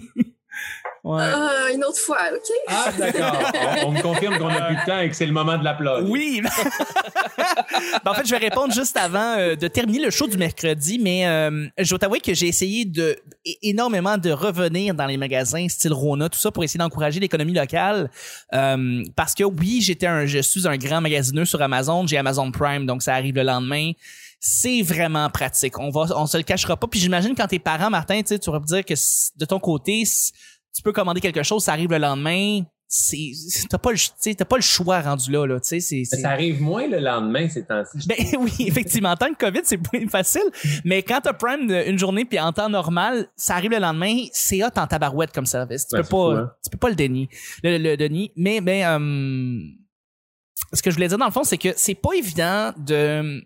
Ouais. 1.04 1.20
Ah, 1.20 1.66
une 1.74 1.82
autre 1.84 1.98
fois, 1.98 2.18
OK? 2.32 2.48
Ah, 2.68 2.92
d'accord. 2.96 3.36
On, 3.82 3.88
on 3.88 3.90
me 3.90 4.02
confirme 4.02 4.38
qu'on 4.38 4.48
n'a 4.48 4.62
plus 4.66 4.76
de 4.76 4.86
temps 4.86 5.00
et 5.00 5.08
que 5.10 5.16
c'est 5.16 5.26
le 5.26 5.32
moment 5.32 5.58
de 5.58 5.64
la 5.64 5.74
plug. 5.74 6.08
Oui. 6.08 6.42
Ben, 8.04 8.12
en 8.12 8.14
fait, 8.14 8.24
je 8.24 8.30
vais 8.30 8.38
répondre 8.38 8.72
juste 8.72 8.96
avant 8.96 9.36
euh, 9.38 9.54
de 9.54 9.68
terminer 9.68 10.00
le 10.00 10.10
show 10.10 10.26
du 10.26 10.36
mercredi, 10.36 10.98
mais 10.98 11.26
euh, 11.26 11.66
je 11.78 11.88
dois 11.88 11.98
t'avouer 11.98 12.20
que 12.20 12.34
j'ai 12.34 12.48
essayé 12.48 12.84
de 12.84 13.16
énormément 13.62 14.18
de 14.18 14.30
revenir 14.30 14.94
dans 14.94 15.06
les 15.06 15.16
magasins 15.16 15.68
style 15.68 15.92
Rona, 15.92 16.28
tout 16.28 16.38
ça 16.38 16.50
pour 16.50 16.64
essayer 16.64 16.78
d'encourager 16.78 17.20
l'économie 17.20 17.52
locale. 17.52 18.10
Euh, 18.54 19.02
parce 19.16 19.34
que 19.34 19.44
oui, 19.44 19.80
j'étais 19.80 20.06
un, 20.06 20.26
je 20.26 20.38
suis 20.38 20.66
un 20.66 20.76
grand 20.76 21.00
magasineux 21.00 21.44
sur 21.44 21.60
Amazon, 21.62 22.06
j'ai 22.06 22.18
Amazon 22.18 22.50
Prime, 22.50 22.86
donc 22.86 23.02
ça 23.02 23.14
arrive 23.14 23.34
le 23.34 23.42
lendemain. 23.42 23.92
C'est 24.40 24.82
vraiment 24.82 25.28
pratique. 25.30 25.78
On 25.78 25.90
va, 25.90 26.06
on 26.16 26.26
se 26.26 26.36
le 26.36 26.42
cachera 26.42 26.76
pas. 26.76 26.88
Puis 26.88 26.98
j'imagine 26.98 27.34
quand 27.36 27.46
tes 27.46 27.60
parents, 27.60 27.90
Martin, 27.90 28.20
tu 28.22 28.28
sais, 28.28 28.38
tu 28.38 28.50
vas 28.50 28.58
me 28.58 28.66
dire 28.66 28.84
que 28.84 28.94
de 29.36 29.44
ton 29.44 29.60
côté, 29.60 30.04
tu 30.74 30.82
peux 30.82 30.92
commander 30.92 31.20
quelque 31.20 31.42
chose, 31.42 31.64
ça 31.64 31.72
arrive 31.72 31.90
le 31.90 31.98
lendemain. 31.98 32.62
C'est, 32.94 33.30
t'as 33.70 33.78
pas 33.78 33.90
le, 33.92 34.44
pas 34.44 34.56
le 34.56 34.62
choix 34.62 35.00
rendu 35.00 35.30
là, 35.32 35.46
là. 35.46 35.58
Sais, 35.62 35.80
c'est, 35.80 35.96
Mais 35.96 36.04
c'est- 36.04 36.20
Ça 36.20 36.28
arrive 36.28 36.60
moins 36.60 36.86
le 36.86 36.98
lendemain 36.98 37.48
ces 37.48 37.64
temps-ci. 37.64 38.06
ben 38.06 38.16
oui, 38.38 38.52
effectivement. 38.66 39.12
En 39.12 39.16
tant 39.16 39.32
que 39.32 39.38
COVID, 39.46 39.60
c'est 39.64 39.78
plus 39.78 40.06
facile. 40.10 40.42
Mais 40.84 41.02
quand 41.02 41.20
t'as 41.22 41.32
Prime 41.32 41.70
une 41.70 41.98
journée 41.98 42.26
puis 42.26 42.38
en 42.38 42.52
temps 42.52 42.68
normal, 42.68 43.28
ça 43.34 43.54
arrive 43.56 43.70
le 43.70 43.78
lendemain, 43.78 44.14
c'est 44.32 44.62
hot 44.62 44.68
en 44.76 44.86
tabarouette 44.86 45.32
comme 45.32 45.46
service. 45.46 45.86
Tu 45.88 45.96
Ouais, 45.96 46.02
peux 46.02 46.08
pas, 46.08 46.16
fou, 46.16 46.30
hein. 46.32 46.52
tu 46.62 46.68
peux 46.70 46.76
pas 46.76 46.90
le 46.90 46.94
dénier, 46.94 47.30
le, 47.64 47.78
le 47.78 47.96
dénier. 47.96 48.30
Mais, 48.36 48.60
mais, 48.60 48.84
euh, 48.84 49.58
ce 50.74 50.82
que 50.82 50.90
je 50.90 50.94
voulais 50.96 51.08
dire 51.08 51.16
dans 51.18 51.26
le 51.26 51.32
fond, 51.32 51.44
c'est 51.44 51.56
que 51.58 51.70
c'est 51.76 51.94
pas 51.94 52.12
évident 52.14 52.72
de 52.76 53.42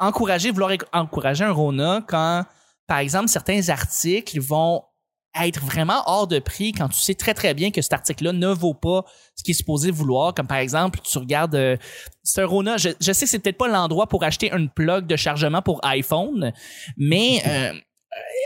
encourager, 0.00 0.50
vouloir 0.50 0.72
encourager 0.92 1.44
un 1.44 1.52
Rona 1.52 2.04
quand, 2.08 2.44
par 2.88 2.98
exemple, 2.98 3.28
certains 3.28 3.68
articles 3.68 4.40
vont 4.40 4.82
être 5.42 5.60
vraiment 5.60 6.02
hors 6.06 6.26
de 6.26 6.38
prix 6.38 6.72
quand 6.72 6.88
tu 6.88 7.00
sais 7.00 7.14
très 7.14 7.34
très 7.34 7.54
bien 7.54 7.70
que 7.70 7.82
cet 7.82 7.92
article-là 7.92 8.32
ne 8.32 8.48
vaut 8.48 8.74
pas 8.74 9.04
ce 9.34 9.42
qui 9.42 9.50
est 9.50 9.54
supposé 9.54 9.90
vouloir. 9.90 10.34
Comme 10.34 10.46
par 10.46 10.58
exemple, 10.58 11.00
tu 11.02 11.18
regardes 11.18 11.54
euh, 11.54 11.76
c'est 12.22 12.44
Rona. 12.44 12.76
Je, 12.76 12.90
je 13.00 13.12
sais 13.12 13.24
que 13.24 13.30
c'est 13.30 13.38
peut-être 13.40 13.58
pas 13.58 13.68
l'endroit 13.68 14.06
pour 14.06 14.22
acheter 14.24 14.52
une 14.52 14.68
plug 14.70 15.06
de 15.06 15.16
chargement 15.16 15.62
pour 15.62 15.80
iPhone, 15.84 16.52
mais 16.96 17.42
euh, 17.46 17.72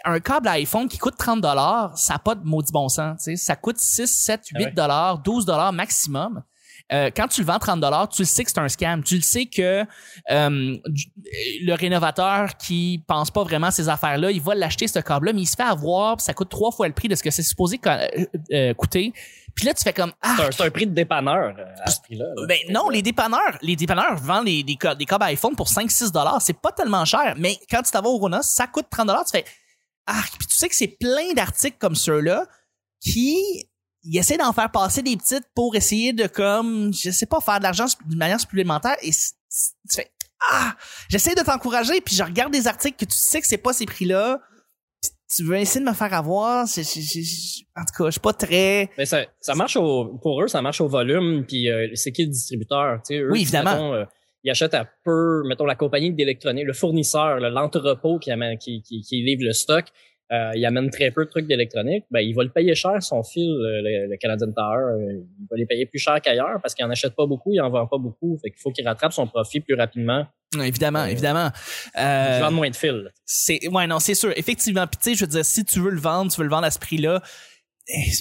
un 0.05 0.20
câble 0.20 0.48
iPhone 0.48 0.88
qui 0.88 0.96
coûte 0.98 1.16
30 1.18 1.40
dollars, 1.42 1.96
ça 1.98 2.14
n'a 2.14 2.18
pas 2.18 2.35
de 2.35 2.44
maudit 2.44 2.72
bon 2.72 2.88
sens. 2.88 3.18
tu 3.18 3.24
sais. 3.24 3.37
Ça 3.37 3.55
coûte 3.57 3.79
6, 3.79 4.07
7, 4.07 4.40
8 4.48 4.55
Ah 4.55 4.59
ouais. 4.64 4.72
dollars, 4.72 5.18
12 5.18 5.44
dollars 5.44 5.72
maximum. 5.72 6.42
Euh, 6.92 7.11
quand 7.14 7.29
tu 7.29 7.42
le 7.42 7.46
vends 7.46 7.59
30 7.59 7.81
dollars, 7.81 8.09
tu 8.09 8.22
le 8.22 8.27
sais 8.27 8.44
que 8.44 8.51
c'est 8.51 8.59
un 8.59 8.68
scam. 8.68 9.03
Tu 9.03 9.16
le 9.16 9.22
sais 9.22 9.46
que 9.46 9.83
euh, 9.83 9.87
le 10.31 11.72
rénovateur 11.74 12.57
qui 12.57 13.03
pense 13.07 13.31
pas 13.31 13.42
vraiment 13.42 13.68
à 13.68 13.70
ces 13.70 13.88
affaires-là, 13.88 14.31
il 14.31 14.40
va 14.40 14.55
l'acheter 14.55 14.88
ce 14.88 14.98
câble-là, 14.98 15.33
mais 15.33 15.42
il 15.42 15.46
se 15.46 15.57
fait 15.57 15.62
avoir, 15.62 16.16
puis 16.16 16.24
ça 16.24 16.35
coûte 16.35 16.48
trois 16.48 16.70
fois 16.70 16.88
le 16.88 16.94
prix 16.94 17.09
de 17.09 17.14
ce 17.14 17.22
que 17.22 17.31
c'est 17.31 17.42
supposé 17.42 17.79
euh, 17.87 18.07
euh, 18.53 18.74
coûter. 18.74 19.12
Puis 19.55 19.66
là, 19.66 19.74
tu 19.74 19.83
fais 19.83 19.92
comme 19.92 20.12
ah, 20.22 20.37
C'est 20.51 20.64
un, 20.64 20.70
prix 20.70 20.87
de 20.87 20.94
dépanneur 20.94 21.55
à 21.83 21.90
ce 21.90 22.01
prix-là. 22.01 22.27
là. 22.37 22.46
ben 22.46 22.59
non, 22.70 22.88
les 22.88 23.03
dépanneurs, 23.03 23.59
les 23.61 23.77
dépanneurs 23.77 24.16
vendent 24.16 24.46
les, 24.46 24.62
des, 24.62 24.79
des 24.96 25.05
câbles 25.05 25.24
iPhone 25.24 25.57
pour 25.57 25.68
5-6 25.68 26.12
dollars. 26.12 26.40
C'est 26.40 26.59
pas 26.59 26.72
tellement 26.72 27.05
cher, 27.05 27.35
mais 27.37 27.57
quand 27.68 27.83
tu 27.83 27.90
t'en 27.90 28.01
vas 28.01 28.09
au 28.09 28.18
Rona, 28.18 28.40
ça 28.42 28.66
coûte 28.66 28.87
30 28.90 29.09
dollars. 29.09 29.24
Tu 29.24 29.33
fais 29.33 29.44
ah, 30.11 30.22
puis 30.38 30.48
tu 30.48 30.57
sais 30.57 30.68
que 30.70 30.74
c'est 30.74 30.96
plein 30.98 31.35
d'articles 31.35 31.77
comme 31.79 31.94
ceux-là 31.94 32.46
qui 32.98 33.68
ils 34.11 34.18
essaient 34.18 34.37
d'en 34.38 34.53
faire 34.53 34.71
passer 34.71 35.03
des 35.03 35.16
petites 35.16 35.44
pour 35.55 35.77
essayer 35.77 36.12
de 36.12 36.27
comme 36.27 36.92
je 36.94 37.11
sais 37.11 37.27
pas 37.27 37.40
faire 37.40 37.59
de 37.59 37.64
l'argent 37.64 37.87
d'une 38.07 38.18
manière 38.18 38.40
supplémentaire 38.40 38.97
et 39.03 39.11
tu 39.11 39.94
fais 39.97 40.11
ah, 40.51 40.75
j'essaie 41.09 41.35
de 41.35 41.42
t'encourager 41.42 42.01
puis 42.01 42.14
je 42.14 42.23
regarde 42.23 42.53
des 42.53 42.66
articles 42.68 42.97
que 42.97 43.11
tu 43.11 43.16
sais 43.18 43.40
que 43.40 43.47
c'est 43.47 43.59
pas 43.59 43.73
ces 43.73 43.87
prix-là. 43.87 44.40
puis 45.03 45.11
Tu 45.37 45.42
veux 45.44 45.57
essayer 45.57 45.85
de 45.85 45.90
me 45.90 45.94
faire 45.94 46.14
avoir, 46.14 46.64
en 46.64 46.66
tout 46.66 46.75
cas, 47.99 48.05
je 48.07 48.11
suis 48.12 48.21
pas 48.21 48.33
très 48.33 48.88
Mais 48.97 49.05
ça, 49.05 49.25
ça 49.40 49.55
marche 49.57 49.77
au, 49.77 50.16
pour 50.23 50.42
eux, 50.42 50.49
ça 50.49 50.62
marche 50.62 50.81
au 50.81 50.88
volume, 50.88 51.44
puis 51.47 51.68
euh, 51.68 51.88
c'est 51.94 52.12
qui 52.12 52.23
le 52.25 52.31
distributeur, 52.31 52.99
tu 53.05 53.14
sais, 53.16 53.21
eux, 53.21 53.31
Oui, 53.33 53.42
évidemment. 53.42 53.73
mettons, 53.73 53.94
euh, 53.94 54.05
ils 54.44 54.51
achètent 54.53 54.75
à 54.75 54.88
peu, 55.05 55.42
mettons, 55.49 55.64
la 55.66 55.75
compagnie 55.75 56.12
d'électronique, 56.12 56.64
le 56.64 56.73
fournisseur, 56.73 57.40
le- 57.40 57.49
l'entrepôt 57.51 58.18
qui, 58.21 58.31
qui, 58.61 59.03
qui 59.03 59.23
livre 59.23 59.42
le 59.44 59.53
stock, 59.53 59.87
euh, 60.33 60.51
il 60.55 60.64
amène 60.67 60.91
très 60.91 61.11
peu 61.11 61.25
de 61.25 61.31
trucs 61.31 61.47
d'électronique, 61.47 62.05
ben, 62.11 62.21
il 62.21 62.35
va 62.35 62.43
le 62.45 62.51
payer 62.51 62.75
cher, 62.75 63.03
son 63.03 63.23
fil, 63.23 63.49
euh, 63.51 63.81
le, 63.83 64.11
le 64.11 64.17
Canadian 64.19 64.53
Tower, 64.53 64.93
euh, 64.93 65.12
il 65.41 65.47
va 65.51 65.57
les 65.57 65.67
payer 65.67 65.87
plus 65.87 65.99
cher 65.99 66.21
qu'ailleurs 66.21 66.59
parce 66.62 66.75
qu'il 66.75 66.85
en 66.85 66.91
achète 66.91 67.14
pas 67.17 67.27
beaucoup, 67.27 67.53
il 67.55 67.61
en 67.61 67.71
vend 67.71 67.87
pas 67.87 67.99
beaucoup, 67.99 68.38
fait 68.43 68.51
qu'il 68.51 68.61
faut 68.61 68.71
qu'il 68.71 68.87
rattrape 68.87 69.12
son 69.12 69.27
profit 69.27 69.61
plus 69.61 69.75
rapidement, 69.75 70.27
évidemment, 70.62 71.01
Euh, 71.01 71.07
évidemment. 71.07 71.51
il 71.95 72.01
Euh, 72.01 72.38
vend 72.43 72.51
moins 72.53 72.71
de 72.71 72.77
fils. 72.77 72.91
là. 72.93 73.11
C'est 73.25 73.69
ouais 73.69 73.87
non 73.87 73.99
c'est 74.01 74.14
sûr 74.14 74.33
effectivement 74.37 74.87
puis 74.87 74.99
tu 75.03 75.11
sais 75.11 75.14
je 75.17 75.25
veux 75.25 75.31
dire 75.31 75.45
si 75.45 75.64
tu 75.64 75.81
veux 75.81 75.91
le 75.91 76.01
vendre 76.01 76.31
tu 76.33 76.38
veux 76.38 76.45
le 76.45 76.51
vendre 76.51 76.64
à 76.67 76.71
ce 76.71 76.79
prix 76.79 76.97
là 76.99 77.23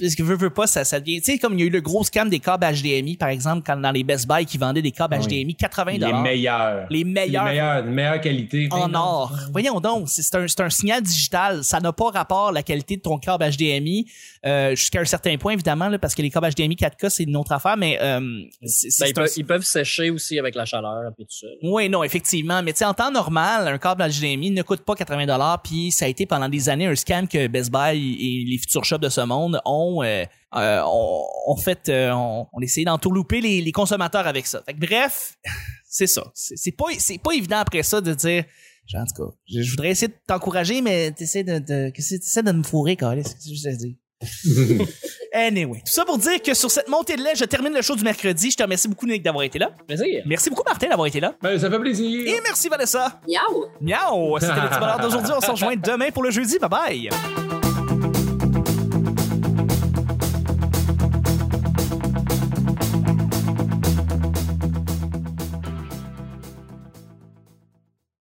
parce 0.01 0.15
que 0.15 0.23
veux, 0.23 0.35
veux 0.37 0.49
pas 0.49 0.65
ça 0.65 0.83
ça 0.85 0.99
devient 0.99 1.19
tu 1.19 1.33
sais 1.33 1.37
comme 1.37 1.53
il 1.55 1.59
y 1.59 1.63
a 1.63 1.65
eu 1.65 1.69
le 1.69 1.81
gros 1.81 2.03
scam 2.03 2.29
des 2.29 2.39
câbles 2.39 2.65
HDMI 2.65 3.17
par 3.17 3.29
exemple 3.29 3.63
quand 3.65 3.75
dans 3.75 3.91
les 3.91 4.03
Best 4.03 4.27
Buy 4.27 4.45
qui 4.45 4.57
vendaient 4.57 4.81
des 4.81 4.91
câbles 4.91 5.17
Oui. 5.19 5.25
HDMI 5.43 5.55
80 5.55 5.91
Les 5.93 6.13
meilleurs. 6.13 6.87
les 6.89 7.03
meilleurs 7.03 7.45
Les 7.45 7.51
meilleurs, 7.51 7.83
de 7.83 7.89
meilleure 7.89 8.21
qualité. 8.21 8.67
en 8.71 8.93
or. 8.93 9.33
Voyons 9.51 9.79
donc, 9.81 10.07
c'est 10.07 10.35
un, 10.35 10.47
c'est 10.47 10.61
un 10.61 10.69
signal 10.69 11.01
digital. 11.01 11.63
Ça 11.63 11.79
n'a 11.79 11.91
pas 11.91 12.09
rapport 12.11 12.47
à 12.47 12.51
la 12.51 12.63
qualité 12.63 12.95
de 12.97 13.01
ton 13.01 13.17
câble 13.17 13.43
HDMI 13.49 14.09
euh, 14.45 14.71
jusqu'à 14.75 15.01
un 15.01 15.05
certain 15.05 15.37
point, 15.37 15.53
évidemment, 15.53 15.89
là, 15.89 15.99
parce 15.99 16.15
que 16.15 16.21
les 16.21 16.29
câbles 16.29 16.47
HDMI 16.49 16.75
4K, 16.75 17.09
c'est 17.09 17.23
une 17.23 17.35
autre 17.35 17.51
affaire, 17.51 17.75
mais 17.77 17.97
euh, 18.01 18.21
c'est 18.65 18.87
Ben, 18.99 19.07
ils, 19.07 19.09
un- 19.09 19.13
peuvent, 19.13 19.33
ils 19.37 19.45
peuvent 19.45 19.63
sécher 19.63 20.09
aussi 20.09 20.39
avec 20.39 20.55
la 20.55 20.65
chaleur 20.65 21.01
et 21.11 21.23
tout 21.23 21.27
ça. 21.29 21.47
oui, 21.63 21.89
non, 21.89 22.03
effectivement. 22.03 22.63
Mais 22.63 22.71
tu 22.73 22.79
sais, 22.79 22.85
en 22.85 22.93
temps 22.93 23.11
normal, 23.11 23.67
un 23.67 23.77
câble 23.77 24.03
HDMI 24.09 24.51
ne 24.51 24.61
coûte 24.61 24.81
pas 24.81 24.95
80 24.95 25.25
dollars. 25.25 25.61
Puis 25.61 25.91
ça 25.91 26.05
a 26.05 26.07
été 26.07 26.25
pendant 26.25 26.47
des 26.49 26.69
années 26.69 26.85
un 26.87 26.95
scam 26.95 27.27
que 27.27 27.47
Best 27.47 27.71
Buy 27.71 27.97
et 27.97 28.45
les 28.49 28.57
futurs 28.57 28.85
shops 28.85 28.99
de 29.01 29.09
ce 29.09 29.21
monde 29.21 29.56
ont 29.65 30.03
euh, 30.03 30.23
euh, 30.55 30.81
ont, 30.85 31.25
ont 31.47 31.57
fait, 31.57 31.89
euh, 31.89 32.11
ont, 32.13 32.47
ont 32.51 32.61
essayé 32.61 32.85
d'entourlouper 32.85 33.41
les, 33.41 33.61
les 33.61 33.71
consommateurs 33.71 34.27
avec 34.27 34.47
ça. 34.47 34.61
Fait 34.65 34.73
que 34.73 34.79
bref, 34.79 35.35
c'est 35.89 36.07
ça. 36.07 36.23
C'est 36.33 36.57
c'est 36.57 36.71
pas 36.71 36.85
c'est 36.97 37.17
pas 37.17 37.31
évident 37.33 37.57
après 37.59 37.83
ça 37.83 38.01
de 38.01 38.13
dire. 38.13 38.43
genre, 38.85 39.01
En 39.01 39.05
tout 39.05 39.23
cas, 39.29 39.35
je, 39.49 39.61
je 39.61 39.69
voudrais 39.71 39.89
essayer 39.89 40.07
de 40.09 40.17
t'encourager, 40.27 40.81
mais 40.81 41.11
t'essaies 41.11 41.43
de, 41.43 41.59
de, 41.59 41.91
t'essaies 41.91 42.43
de 42.43 42.51
me 42.51 42.63
fourrer, 42.63 42.95
Carlis. 42.95 43.23
C'est 43.23 43.39
ce 43.41 43.49
que 43.49 43.55
je 43.55 43.69
veux 43.69 43.77
dire? 43.77 43.95
Anyway, 45.33 45.79
tout 45.85 45.91
ça 45.91 46.05
pour 46.05 46.17
dire 46.17 46.41
que 46.41 46.53
sur 46.55 46.71
cette 46.71 46.87
montée 46.87 47.15
de 47.15 47.21
lait, 47.21 47.35
je 47.35 47.43
termine 47.45 47.73
le 47.73 47.81
show 47.83 47.95
du 47.95 48.03
mercredi. 48.03 48.49
Je 48.49 48.55
te 48.57 48.63
remercie 48.63 48.87
beaucoup, 48.87 49.05
Nick, 49.05 49.21
d'avoir 49.21 49.43
été 49.43 49.59
là. 49.59 49.69
Plaisir. 49.85 50.23
Merci 50.25 50.49
beaucoup, 50.49 50.63
Martin, 50.65 50.87
d'avoir 50.87 51.05
été 51.05 51.19
là. 51.19 51.35
Ben, 51.43 51.59
ça 51.59 51.69
fait 51.69 51.79
plaisir. 51.79 52.25
Et 52.27 52.39
merci, 52.41 52.69
Vanessa. 52.69 53.21
Miaou! 53.27 53.65
Miaou! 53.81 54.39
C'était 54.39 54.55
le 54.55 54.69
petit 54.69 54.79
bonheur 54.79 54.99
d'aujourd'hui. 54.99 55.33
On 55.37 55.41
se 55.41 55.51
rejoint 55.51 55.75
demain 55.75 56.09
pour 56.11 56.23
le 56.23 56.31
jeudi. 56.31 56.57
Bye 56.59 56.69
bye! 56.69 57.09